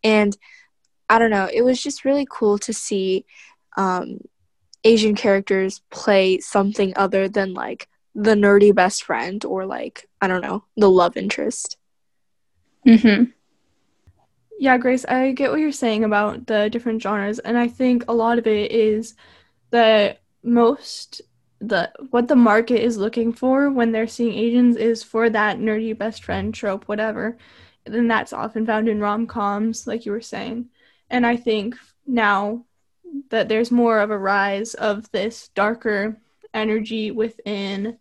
And 0.03 0.37
i 1.09 1.17
don't 1.19 1.31
know 1.31 1.49
it 1.51 1.61
was 1.61 1.81
just 1.81 2.05
really 2.05 2.27
cool 2.29 2.57
to 2.59 2.73
see 2.73 3.25
um, 3.77 4.19
asian 4.83 5.15
characters 5.15 5.81
play 5.89 6.39
something 6.39 6.93
other 6.95 7.29
than 7.29 7.53
like 7.53 7.87
the 8.17 8.33
nerdy 8.33 8.73
best 8.73 9.03
friend 9.03 9.45
or 9.45 9.65
like 9.65 10.09
i 10.21 10.27
don't 10.27 10.41
know 10.41 10.63
the 10.75 10.89
love 10.89 11.15
interest 11.15 11.77
mm-hmm 12.85 13.23
yeah 14.59 14.77
grace 14.77 15.05
i 15.05 15.31
get 15.31 15.51
what 15.51 15.59
you're 15.59 15.71
saying 15.71 16.03
about 16.03 16.47
the 16.47 16.69
different 16.69 17.01
genres 17.01 17.39
and 17.39 17.57
i 17.57 17.67
think 17.67 18.03
a 18.07 18.13
lot 18.13 18.39
of 18.39 18.47
it 18.47 18.71
is 18.71 19.13
that 19.69 20.19
most 20.43 21.21
the 21.59 21.91
what 22.11 22.27
the 22.27 22.35
market 22.35 22.83
is 22.83 22.97
looking 22.97 23.33
for 23.33 23.69
when 23.69 23.91
they're 23.91 24.07
seeing 24.07 24.33
Asians 24.33 24.75
is 24.75 25.03
for 25.03 25.29
that 25.29 25.57
nerdy 25.57 25.97
best 25.97 26.23
friend 26.23 26.53
trope, 26.53 26.85
whatever. 26.85 27.37
And 27.85 27.95
then 27.95 28.07
that's 28.07 28.33
often 28.33 28.65
found 28.65 28.89
in 28.89 28.99
rom 28.99 29.27
coms, 29.27 29.87
like 29.87 30.05
you 30.05 30.11
were 30.11 30.21
saying. 30.21 30.69
And 31.09 31.25
I 31.25 31.35
think 31.35 31.75
now 32.05 32.65
that 33.29 33.49
there's 33.49 33.71
more 33.71 33.99
of 33.99 34.11
a 34.11 34.17
rise 34.17 34.73
of 34.75 35.09
this 35.11 35.49
darker 35.55 36.17
energy 36.53 37.11
within 37.11 37.97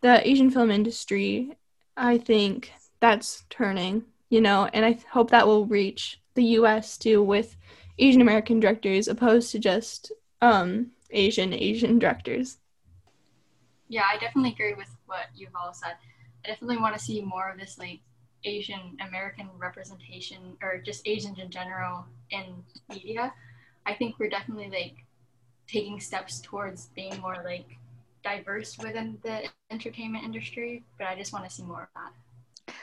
the 0.00 0.26
Asian 0.26 0.50
film 0.50 0.70
industry, 0.70 1.56
I 1.96 2.18
think 2.18 2.72
that's 3.00 3.44
turning, 3.50 4.04
you 4.30 4.40
know, 4.40 4.68
and 4.72 4.84
I 4.84 4.98
hope 5.10 5.30
that 5.30 5.46
will 5.46 5.66
reach 5.66 6.20
the 6.34 6.44
US 6.44 6.98
too 6.98 7.22
with 7.22 7.56
Asian 7.98 8.20
American 8.20 8.60
directors 8.60 9.08
opposed 9.08 9.50
to 9.52 9.58
just 9.58 10.12
um 10.42 10.92
Asian 11.10 11.52
Asian 11.52 11.98
directors. 12.04 12.58
Yeah, 13.88 14.04
I 14.12 14.18
definitely 14.18 14.52
agree 14.52 14.74
with 14.74 14.90
what 15.06 15.26
you've 15.34 15.54
all 15.54 15.72
said. 15.72 15.94
I 16.44 16.48
definitely 16.48 16.78
want 16.78 16.96
to 16.96 17.02
see 17.02 17.20
more 17.22 17.50
of 17.50 17.58
this 17.58 17.78
like 17.78 18.00
Asian 18.44 18.96
American 19.00 19.48
representation 19.58 20.56
or 20.62 20.78
just 20.78 21.06
Asians 21.06 21.38
in 21.38 21.50
general 21.50 22.04
in 22.30 22.44
media. 22.88 23.32
I 23.84 23.94
think 23.94 24.18
we're 24.18 24.28
definitely 24.28 24.70
like 24.70 25.04
taking 25.66 26.00
steps 26.00 26.40
towards 26.40 26.86
being 26.94 27.18
more 27.20 27.36
like 27.44 27.78
diverse 28.26 28.76
within 28.78 29.18
the 29.22 29.44
entertainment 29.70 30.24
industry, 30.24 30.82
but 30.98 31.06
I 31.06 31.14
just 31.14 31.32
want 31.32 31.44
to 31.44 31.50
see 31.50 31.62
more 31.62 31.82
of 31.82 31.88
that. 31.94 32.74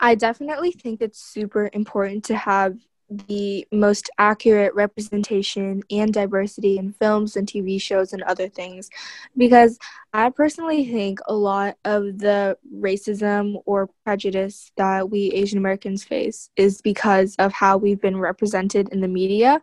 I 0.00 0.14
definitely 0.14 0.70
think 0.70 1.02
it's 1.02 1.20
super 1.20 1.68
important 1.72 2.24
to 2.26 2.36
have 2.36 2.76
the 3.10 3.66
most 3.72 4.10
accurate 4.18 4.74
representation 4.74 5.82
and 5.90 6.12
diversity 6.12 6.76
in 6.78 6.92
films 6.92 7.36
and 7.36 7.48
TV 7.48 7.80
shows 7.80 8.12
and 8.12 8.22
other 8.24 8.48
things 8.48 8.90
because 9.36 9.78
I 10.12 10.28
personally 10.28 10.84
think 10.92 11.18
a 11.26 11.32
lot 11.32 11.76
of 11.86 12.18
the 12.18 12.58
racism 12.72 13.62
or 13.64 13.88
prejudice 14.04 14.70
that 14.76 15.08
we 15.10 15.32
Asian 15.32 15.58
Americans 15.58 16.04
face 16.04 16.50
is 16.56 16.82
because 16.82 17.34
of 17.38 17.52
how 17.52 17.78
we've 17.78 18.00
been 18.00 18.18
represented 18.18 18.90
in 18.92 19.00
the 19.00 19.08
media. 19.08 19.62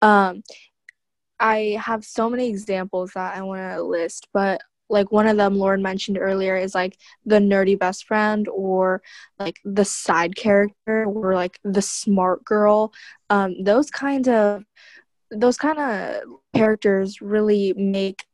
Um, 0.00 0.42
I 1.38 1.78
have 1.80 2.04
so 2.04 2.30
many 2.30 2.48
examples 2.48 3.12
that 3.14 3.36
I 3.36 3.42
want 3.42 3.60
to 3.60 3.82
list, 3.82 4.28
but 4.32 4.60
like 4.88 5.10
one 5.10 5.26
of 5.26 5.36
them 5.36 5.56
lauren 5.56 5.82
mentioned 5.82 6.16
earlier 6.18 6.56
is 6.56 6.74
like 6.74 6.96
the 7.24 7.38
nerdy 7.40 7.78
best 7.78 8.06
friend 8.06 8.46
or 8.48 9.02
like 9.38 9.58
the 9.64 9.84
side 9.84 10.36
character 10.36 11.04
or 11.04 11.34
like 11.34 11.58
the 11.64 11.82
smart 11.82 12.44
girl. 12.44 12.92
Um, 13.30 13.62
those 13.62 13.90
kind 13.90 14.28
of 14.28 14.64
those 15.30 15.56
kind 15.56 15.78
of 15.78 16.22
characters 16.54 17.20
really 17.20 17.72
make 17.76 18.24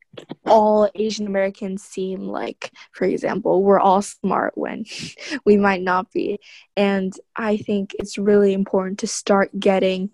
all 0.44 0.90
asian 0.94 1.26
americans 1.26 1.82
seem 1.82 2.20
like 2.20 2.70
for 2.92 3.06
example 3.06 3.62
we're 3.62 3.80
all 3.80 4.02
smart 4.02 4.52
when 4.58 4.84
we 5.46 5.56
might 5.56 5.80
not 5.82 6.10
be. 6.12 6.38
And 6.76 7.14
i 7.34 7.56
think 7.56 7.94
it's 7.98 8.18
really 8.18 8.52
important 8.52 8.98
to 9.00 9.06
start 9.06 9.50
getting 9.58 10.10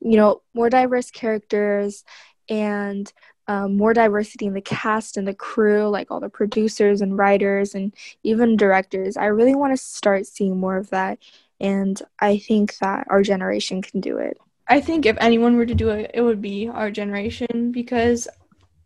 you 0.00 0.16
know 0.16 0.42
more 0.54 0.70
diverse 0.70 1.10
characters 1.10 2.04
and 2.50 3.10
um, 3.46 3.76
more 3.76 3.94
diversity 3.94 4.46
in 4.46 4.52
the 4.52 4.60
cast 4.60 5.16
and 5.16 5.26
the 5.26 5.34
crew, 5.34 5.88
like 5.88 6.10
all 6.10 6.20
the 6.20 6.28
producers 6.28 7.00
and 7.00 7.16
writers 7.16 7.74
and 7.74 7.94
even 8.22 8.56
directors. 8.56 9.16
I 9.16 9.26
really 9.26 9.54
want 9.54 9.72
to 9.72 9.82
start 9.82 10.26
seeing 10.26 10.58
more 10.58 10.76
of 10.76 10.90
that. 10.90 11.18
And 11.58 12.00
I 12.20 12.38
think 12.38 12.76
that 12.78 13.06
our 13.10 13.22
generation 13.22 13.82
can 13.82 14.00
do 14.00 14.18
it. 14.18 14.38
I 14.68 14.80
think 14.80 15.04
if 15.04 15.16
anyone 15.20 15.56
were 15.56 15.66
to 15.66 15.74
do 15.74 15.90
it, 15.90 16.10
it 16.14 16.22
would 16.22 16.40
be 16.40 16.68
our 16.68 16.90
generation 16.90 17.72
because 17.72 18.28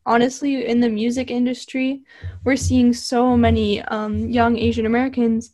honestly, 0.07 0.67
in 0.67 0.81
the 0.81 0.89
music 0.89 1.31
industry, 1.31 2.03
we're 2.45 2.57
seeing 2.57 2.93
so 2.93 3.37
many 3.37 3.83
um, 3.83 4.29
young 4.31 4.57
Asian 4.57 4.87
Americans 4.87 5.53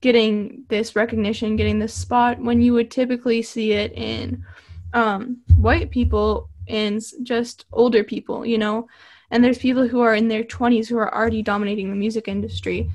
getting 0.00 0.64
this 0.68 0.94
recognition, 0.96 1.56
getting 1.56 1.78
this 1.78 1.94
spot 1.94 2.38
when 2.38 2.60
you 2.60 2.72
would 2.74 2.90
typically 2.90 3.40
see 3.40 3.72
it 3.72 3.92
in 3.92 4.44
um, 4.92 5.38
white 5.56 5.90
people 5.90 6.50
and 6.72 7.02
just 7.22 7.66
older 7.72 8.02
people, 8.02 8.44
you 8.44 8.58
know. 8.58 8.88
And 9.30 9.44
there's 9.44 9.58
people 9.58 9.86
who 9.86 10.00
are 10.00 10.14
in 10.14 10.28
their 10.28 10.42
20s 10.42 10.88
who 10.88 10.98
are 10.98 11.14
already 11.14 11.42
dominating 11.42 11.90
the 11.90 11.96
music 11.96 12.26
industry. 12.26 12.90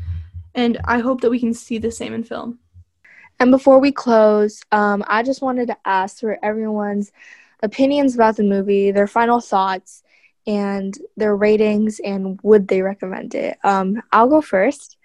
And 0.54 0.80
I 0.86 1.00
hope 1.00 1.22
that 1.22 1.30
we 1.30 1.40
can 1.40 1.54
see 1.54 1.78
the 1.78 1.92
same 1.92 2.14
in 2.14 2.24
film. 2.24 2.60
And 3.40 3.52
before 3.52 3.80
we 3.80 3.92
close, 3.92 4.62
um, 4.72 5.04
I 5.08 5.22
just 5.22 5.44
wanted 5.44 5.68
to 5.68 5.78
ask 5.86 6.20
for 6.20 6.44
everyone's 6.44 7.12
opinions 7.62 8.16
about 8.16 8.36
the 8.36 8.44
movie, 8.44 8.92
their 8.92 9.08
final 9.08 9.40
thoughts, 9.40 10.04
and 10.48 10.98
their 11.16 11.36
ratings, 11.36 12.00
and 12.00 12.40
would 12.42 12.68
they 12.68 12.82
recommend 12.82 13.36
it? 13.36 13.58
Um, 13.64 14.02
I'll 14.12 14.30
go 14.30 14.42
first. 14.42 14.98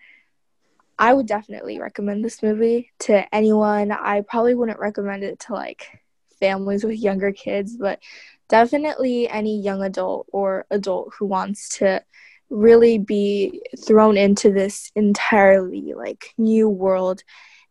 I 0.98 1.12
would 1.12 1.26
definitely 1.26 1.78
recommend 1.78 2.24
this 2.24 2.42
movie 2.42 2.92
to 3.00 3.34
anyone. 3.34 3.90
I 3.90 4.22
probably 4.22 4.54
wouldn't 4.54 4.78
recommend 4.78 5.24
it 5.24 5.40
to 5.40 5.52
like 5.52 6.00
families 6.38 6.84
with 6.84 6.98
younger 6.98 7.32
kids, 7.32 7.76
but 7.76 8.00
definitely 8.48 9.28
any 9.28 9.60
young 9.60 9.82
adult 9.82 10.26
or 10.32 10.66
adult 10.70 11.14
who 11.18 11.26
wants 11.26 11.78
to 11.78 12.02
really 12.50 12.98
be 12.98 13.62
thrown 13.86 14.16
into 14.16 14.50
this 14.52 14.90
entirely 14.94 15.94
like 15.96 16.34
new 16.36 16.68
world. 16.68 17.22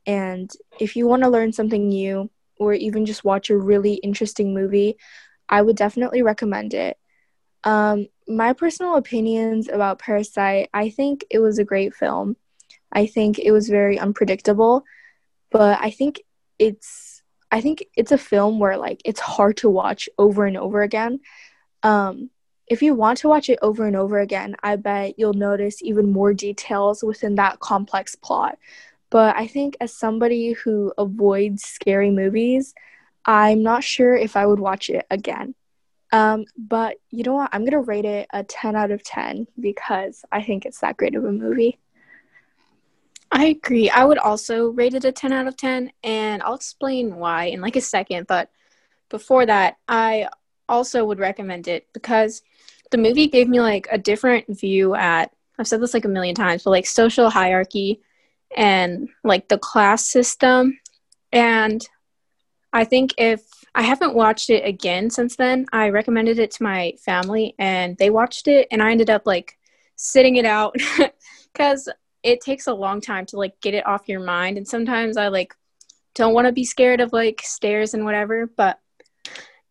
And 0.06 0.52
if 0.80 0.96
you 0.96 1.08
want 1.08 1.24
to 1.24 1.30
learn 1.30 1.54
something 1.54 1.88
new 1.88 2.30
or 2.58 2.74
even 2.74 3.06
just 3.06 3.24
watch 3.24 3.50
a 3.50 3.58
really 3.58 3.96
interesting 3.96 4.54
movie 4.54 4.98
i 5.50 5.62
would 5.62 5.76
definitely 5.76 6.22
recommend 6.22 6.74
it. 6.74 6.98
Um, 7.64 8.08
my 8.28 8.54
personal 8.54 8.96
opinions 8.96 9.68
about 9.68 10.00
parasite 10.00 10.70
i 10.74 10.90
think 10.90 11.26
it 11.30 11.40
was 11.40 11.60
a 11.60 11.66
great 11.66 11.94
film. 11.94 12.38
I 12.92 13.06
think 13.08 13.40
it 13.40 13.52
was 13.52 13.68
very 13.70 14.00
unpredictable 14.00 14.84
but 15.52 15.80
i 15.82 15.90
think 15.90 16.22
it's 16.60 17.11
I 17.52 17.62
think 17.62 17.86
it's 17.96 18.12
a 18.12 18.18
film 18.18 18.60
where 18.60 18.78
like 18.78 19.02
it's 19.06 19.20
hard 19.20 19.58
to 19.58 19.70
watch 19.70 20.08
over 20.18 20.46
and 20.46 20.58
over 20.58 20.82
again. 20.82 21.20
Um, 21.84 22.30
if 22.68 22.82
you 22.82 22.94
want 22.94 23.18
to 23.20 23.28
watch 23.28 23.50
it 23.50 23.60
over 23.62 23.86
and 23.86 23.98
over 23.98 24.20
again, 24.20 24.56
I 24.64 24.78
bet 24.78 25.20
you'll 25.20 25.34
notice 25.34 25.84
even 25.84 26.12
more 26.12 26.34
details 26.34 27.04
within 27.04 27.36
that 27.36 27.60
complex 27.60 28.16
plot. 28.16 28.58
But 29.10 29.36
I 29.36 29.48
think 29.48 29.76
as 29.82 29.94
somebody 29.94 30.54
who 30.54 30.94
avoids 30.98 31.64
scary 31.64 32.12
movies, 32.12 32.74
I'm 33.26 33.62
not 33.62 33.84
sure 33.84 34.16
if 34.16 34.38
I 34.38 34.46
would 34.46 34.60
watch 34.60 34.90
it 34.90 35.06
again. 35.12 35.54
Um, 36.14 36.46
but 36.58 36.98
you 37.10 37.24
know 37.24 37.34
what? 37.34 37.50
I'm 37.52 37.66
gonna 37.66 37.82
rate 37.82 38.06
it 38.06 38.28
a 38.32 38.44
10 38.44 38.76
out 38.78 38.92
of 38.92 39.04
10 39.04 39.48
because 39.60 40.24
I 40.32 40.42
think 40.42 40.66
it's 40.66 40.80
that 40.80 40.98
great 40.98 41.16
of 41.16 41.26
a 41.26 41.32
movie. 41.32 41.78
I 43.32 43.46
agree. 43.46 43.90
I 43.90 44.04
would 44.04 44.18
also 44.18 44.68
rate 44.68 44.94
it 44.94 45.06
a 45.06 45.12
10 45.12 45.32
out 45.32 45.48
of 45.48 45.56
10, 45.56 45.92
and 46.04 46.44
I'll 46.44 46.54
explain 46.56 47.16
why 47.16 47.46
in 47.46 47.62
like 47.62 47.78
a 47.78 47.82
second. 47.82 48.28
But 48.28 48.50
before 49.10 49.46
that, 49.46 49.78
I 49.88 50.28
also 50.68 51.06
would 51.06 51.20
recommend 51.20 51.68
it 51.68 51.88
because 51.94 52.42
the 52.92 52.98
movie 52.98 53.28
gave 53.28 53.48
me 53.48 53.62
like 53.62 53.88
a 53.90 53.98
different 53.98 54.60
view 54.60 54.96
at, 54.96 55.32
I've 55.58 55.68
said 55.68 55.82
this 55.82 55.94
like 55.94 56.06
a 56.06 56.10
million 56.10 56.36
times, 56.36 56.64
but 56.64 56.72
like 56.72 56.86
social 56.86 57.30
hierarchy 57.30 58.02
and 58.56 59.08
like 59.24 59.48
the 59.48 59.58
class 59.58 60.06
system. 60.06 60.78
And 61.32 61.88
I 62.74 62.84
think 62.84 63.14
if 63.18 63.44
I 63.76 63.84
haven't 63.84 64.14
watched 64.14 64.50
it 64.50 64.66
again 64.66 65.10
since 65.10 65.38
then, 65.38 65.68
I 65.72 65.90
recommended 65.90 66.38
it 66.38 66.52
to 66.52 66.64
my 66.64 66.94
family 67.00 67.56
and 67.58 67.98
they 67.98 68.10
watched 68.10 68.50
it, 68.50 68.68
and 68.72 68.84
I 68.84 68.92
ended 68.92 69.10
up 69.10 69.26
like 69.26 69.58
sitting 69.96 70.36
it 70.36 70.46
out 70.46 70.76
because 71.54 71.88
it 72.24 72.42
takes 72.42 72.68
a 72.68 72.74
long 72.74 73.02
time 73.02 73.26
to 73.26 73.38
like 73.38 73.60
get 73.62 73.74
it 73.74 73.86
off 73.86 74.08
your 74.08 74.20
mind 74.20 74.58
and 74.58 74.68
sometimes 74.68 75.18
i 75.18 75.28
like 75.28 75.54
don't 76.14 76.34
want 76.34 76.46
to 76.46 76.52
be 76.52 76.66
scared 76.66 77.02
of 77.02 77.14
like 77.14 77.42
stairs 77.44 77.94
and 77.94 78.06
whatever 78.06 78.48
but 78.58 78.80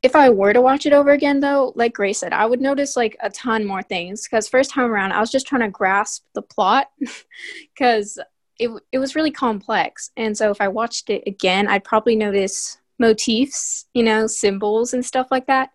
if 0.03 0.17
i 0.17 0.31
were 0.31 0.53
to 0.53 0.63
watch 0.63 0.87
it 0.87 0.93
over 0.93 1.11
again 1.11 1.41
though 1.41 1.73
like 1.77 1.93
grace 1.93 2.19
said 2.19 2.33
i 2.33 2.47
would 2.47 2.61
notice 2.61 2.97
like 2.97 3.17
a 3.21 3.31
ton 3.31 3.65
more 3.65 3.83
things 3.83 4.25
because 4.25 4.49
first 4.49 4.71
time 4.71 4.91
around 4.91 5.13
i 5.13 5.21
was 5.21 5.31
just 5.31 5.47
trying 5.47 5.63
to 5.63 5.69
grasp 5.69 6.25
the 6.35 6.43
plot 6.43 6.89
because 7.75 8.19
it, 8.59 8.71
it 8.93 8.99
was 8.99 9.15
really 9.15 9.31
complex 9.31 10.11
and 10.17 10.37
so 10.37 10.51
if 10.51 10.61
i 10.61 10.69
watched 10.69 11.11
it 11.11 11.23
again 11.27 11.69
i'd 11.69 11.85
probably 11.85 12.17
notice 12.17 12.79
motifs 12.99 13.87
you 13.95 14.03
know 14.03 14.27
symbols 14.27 14.93
and 14.93 15.05
stuff 15.05 15.29
like 15.31 15.47
that 15.47 15.71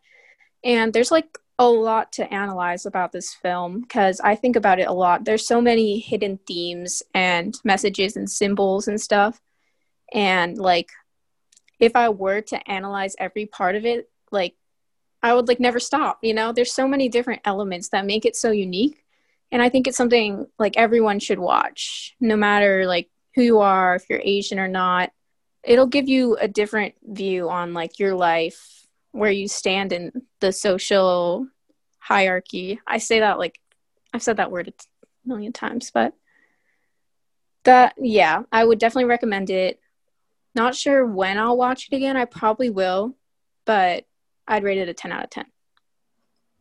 and 0.64 0.94
there's 0.94 1.12
like 1.12 1.38
a 1.58 1.68
lot 1.68 2.12
to 2.14 2.34
analyze 2.34 2.86
about 2.86 3.12
this 3.12 3.34
film 3.34 3.82
because 3.82 4.20
I 4.20 4.36
think 4.36 4.56
about 4.56 4.80
it 4.80 4.88
a 4.88 4.94
lot. 4.94 5.24
There's 5.24 5.48
so 5.48 5.62
many 5.62 6.00
hidden 6.00 6.40
themes 6.46 7.02
and 7.14 7.58
messages 7.64 8.18
and 8.18 8.30
symbols 8.30 8.88
and 8.88 9.00
stuff. 9.00 9.40
And 10.14 10.58
like 10.58 10.90
if 11.80 11.96
I 11.96 12.10
were 12.10 12.42
to 12.42 12.70
analyze 12.70 13.16
every 13.20 13.46
part 13.46 13.76
of 13.76 13.86
it, 13.86 14.10
like 14.32 14.56
I 15.24 15.34
would 15.34 15.48
like 15.48 15.60
never 15.60 15.80
stop, 15.80 16.20
you 16.22 16.34
know? 16.34 16.52
There's 16.52 16.74
so 16.74 16.88
many 16.88 17.10
different 17.10 17.42
elements 17.46 17.90
that 17.90 18.06
make 18.06 18.26
it 18.26 18.36
so 18.36 18.52
unique. 18.52 19.04
And 19.52 19.62
I 19.62 19.70
think 19.70 19.88
it's 19.88 19.98
something 19.98 20.48
like 20.60 20.76
everyone 20.76 21.20
should 21.20 21.40
watch, 21.40 22.16
no 22.20 22.36
matter 22.36 22.86
like 22.86 23.10
who 23.36 23.42
you 23.42 23.60
are, 23.60 23.96
if 23.96 24.10
you're 24.10 24.22
Asian 24.24 24.60
or 24.60 24.68
not. 24.68 25.12
It'll 25.64 25.88
give 25.88 26.10
you 26.10 26.36
a 26.36 26.48
different 26.48 26.96
view 27.02 27.50
on 27.50 27.74
like 27.74 27.98
your 27.98 28.14
life 28.14 28.75
where 29.16 29.32
you 29.32 29.48
stand 29.48 29.94
in 29.94 30.12
the 30.42 30.52
social 30.52 31.48
hierarchy. 32.00 32.80
I 32.86 32.98
say 32.98 33.20
that 33.22 33.40
like 33.40 33.60
I've 34.14 34.24
said 34.24 34.38
that 34.38 34.52
word 34.52 34.68
a 34.68 35.28
million 35.28 35.54
times, 35.54 35.92
but 35.94 36.14
that 37.64 37.96
yeah, 37.98 38.44
I 38.52 38.64
would 38.64 38.80
definitely 38.80 39.06
recommend 39.06 39.50
it. 39.50 39.80
Not 40.54 40.76
sure 40.76 41.06
when 41.06 41.38
I'll 41.38 41.58
watch 41.58 41.90
it 41.92 41.96
again. 41.96 42.16
I 42.16 42.26
probably 42.26 42.70
will, 42.70 43.16
but 43.66 44.06
I'd 44.48 44.64
rate 44.64 44.78
it 44.78 44.90
a 44.90 44.94
10 44.94 45.12
out 45.12 45.24
of 45.24 45.30
10. 45.30 45.46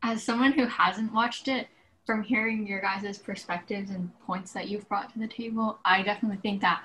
As 0.03 0.23
someone 0.23 0.53
who 0.53 0.67
hasn't 0.67 1.13
watched 1.13 1.49
it, 1.49 1.69
from 2.05 2.23
hearing 2.23 2.67
your 2.67 2.81
guys' 2.81 3.19
perspectives 3.19 3.91
and 3.91 4.11
points 4.27 4.53
that 4.53 4.69
you've 4.69 4.89
brought 4.89 5.13
to 5.13 5.19
the 5.19 5.27
table, 5.27 5.79
I 5.85 6.03
definitely 6.03 6.39
think 6.43 6.61
that 6.61 6.83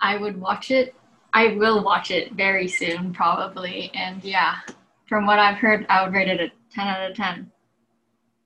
I 0.00 0.16
would 0.16 0.38
watch 0.38 0.70
it. 0.70 0.94
I 1.32 1.54
will 1.54 1.82
watch 1.82 2.10
it 2.10 2.32
very 2.32 2.68
soon, 2.68 3.12
probably. 3.12 3.90
And 3.94 4.22
yeah, 4.22 4.58
from 5.10 5.26
what 5.26 5.40
I've 5.40 5.58
heard, 5.58 5.84
I 5.90 6.04
would 6.04 6.14
rate 6.14 6.28
it 6.28 6.40
a 6.40 6.52
10 6.72 6.86
out 6.86 7.10
of 7.10 7.16
10. 7.16 7.50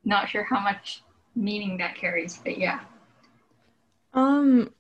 Not 0.03 0.31
sure 0.31 0.45
how 0.45 0.59
much 0.59 1.03
meaning 1.37 1.77
that 1.77 1.95
carries, 1.95 2.39
but 2.39 2.59
yeah. 2.59 2.81
Um, 4.15 4.73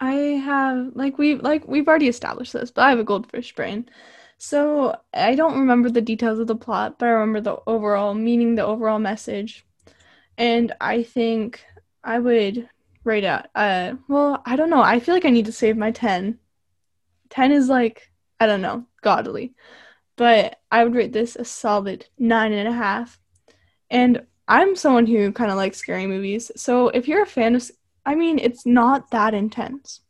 I 0.00 0.14
have 0.14 0.92
like 0.94 1.18
we've 1.18 1.42
like 1.42 1.68
we've 1.68 1.86
already 1.86 2.08
established 2.08 2.54
this, 2.54 2.70
but 2.70 2.82
I 2.82 2.90
have 2.90 2.98
a 2.98 3.04
goldfish 3.04 3.54
brain. 3.54 3.90
So 4.38 4.96
I 5.12 5.34
don't 5.34 5.58
remember 5.58 5.90
the 5.90 6.00
details 6.00 6.38
of 6.38 6.46
the 6.46 6.56
plot, 6.56 6.98
but 6.98 7.06
I 7.06 7.10
remember 7.10 7.42
the 7.42 7.58
overall 7.66 8.14
meaning, 8.14 8.54
the 8.54 8.64
overall 8.64 8.98
message. 8.98 9.66
And 10.38 10.72
I 10.80 11.02
think 11.02 11.62
I 12.02 12.20
would 12.20 12.68
rate 13.04 13.24
it. 13.24 13.46
Uh, 13.54 13.94
well, 14.08 14.40
I 14.46 14.56
don't 14.56 14.70
know. 14.70 14.80
I 14.80 14.98
feel 14.98 15.14
like 15.14 15.26
I 15.26 15.30
need 15.30 15.46
to 15.46 15.52
save 15.52 15.76
my 15.76 15.90
10. 15.90 16.38
10 17.28 17.52
is 17.52 17.68
like, 17.68 18.10
I 18.40 18.46
don't 18.46 18.62
know, 18.62 18.86
godly 19.02 19.52
but 20.18 20.58
I 20.70 20.82
would 20.82 20.96
rate 20.96 21.12
this 21.12 21.36
a 21.36 21.44
solid 21.44 22.06
nine 22.18 22.52
and 22.52 22.68
a 22.68 22.72
half. 22.72 23.18
And 23.88 24.26
I'm 24.48 24.74
someone 24.74 25.06
who 25.06 25.32
kind 25.32 25.50
of 25.50 25.56
likes 25.56 25.78
scary 25.78 26.06
movies. 26.06 26.50
So 26.56 26.88
if 26.88 27.06
you're 27.06 27.22
a 27.22 27.26
fan 27.26 27.54
of, 27.54 27.70
I 28.04 28.16
mean, 28.16 28.38
it's 28.40 28.66
not 28.66 29.12
that 29.12 29.32
intense. 29.32 30.00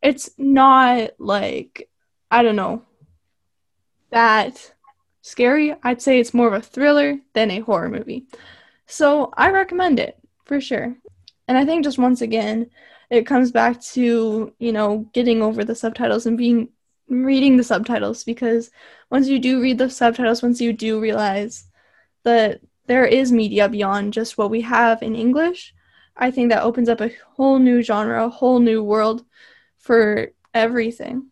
It's 0.00 0.30
not 0.38 1.10
like, 1.18 1.90
I 2.30 2.42
don't 2.42 2.56
know, 2.56 2.84
that 4.10 4.72
scary. 5.22 5.74
I'd 5.82 6.00
say 6.00 6.20
it's 6.20 6.34
more 6.34 6.46
of 6.46 6.54
a 6.54 6.60
thriller 6.60 7.18
than 7.32 7.50
a 7.50 7.60
horror 7.60 7.88
movie. 7.88 8.26
So 8.86 9.32
I 9.36 9.50
recommend 9.50 9.98
it 9.98 10.18
for 10.44 10.60
sure. 10.60 10.94
And 11.48 11.58
I 11.58 11.64
think 11.64 11.82
just 11.82 11.98
once 11.98 12.20
again, 12.20 12.70
it 13.10 13.26
comes 13.26 13.50
back 13.50 13.80
to, 13.80 14.52
you 14.60 14.72
know, 14.72 15.10
getting 15.12 15.42
over 15.42 15.64
the 15.64 15.74
subtitles 15.74 16.26
and 16.26 16.38
being 16.38 16.68
reading 17.12 17.56
the 17.56 17.64
subtitles 17.64 18.24
because 18.24 18.70
once 19.10 19.28
you 19.28 19.38
do 19.38 19.60
read 19.60 19.78
the 19.78 19.90
subtitles, 19.90 20.42
once 20.42 20.60
you 20.60 20.72
do 20.72 21.00
realize 21.00 21.66
that 22.24 22.60
there 22.86 23.04
is 23.04 23.30
media 23.30 23.68
beyond 23.68 24.12
just 24.12 24.38
what 24.38 24.50
we 24.50 24.62
have 24.62 25.02
in 25.02 25.14
English, 25.14 25.74
I 26.16 26.30
think 26.30 26.50
that 26.50 26.62
opens 26.62 26.88
up 26.88 27.00
a 27.00 27.10
whole 27.36 27.58
new 27.58 27.82
genre, 27.82 28.26
a 28.26 28.28
whole 28.28 28.58
new 28.58 28.82
world 28.82 29.24
for 29.78 30.32
everything. 30.54 31.30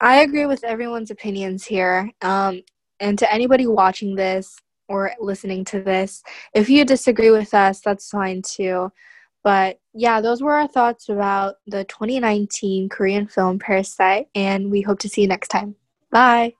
I 0.00 0.22
agree 0.22 0.46
with 0.46 0.64
everyone's 0.64 1.10
opinions 1.10 1.64
here. 1.64 2.10
Um, 2.22 2.62
and 3.00 3.18
to 3.18 3.32
anybody 3.32 3.66
watching 3.66 4.14
this 4.14 4.56
or 4.88 5.12
listening 5.18 5.64
to 5.66 5.80
this, 5.80 6.22
if 6.52 6.68
you 6.68 6.84
disagree 6.84 7.30
with 7.30 7.54
us, 7.54 7.80
that's 7.80 8.10
fine 8.10 8.42
too. 8.42 8.92
But 9.44 9.78
yeah, 9.92 10.20
those 10.20 10.42
were 10.42 10.54
our 10.54 10.66
thoughts 10.66 11.08
about 11.08 11.56
the 11.66 11.84
2019 11.84 12.88
Korean 12.88 13.28
film 13.28 13.58
Parasite, 13.58 14.26
and 14.34 14.70
we 14.70 14.80
hope 14.80 14.98
to 15.00 15.08
see 15.08 15.22
you 15.22 15.28
next 15.28 15.48
time. 15.48 15.76
Bye. 16.10 16.54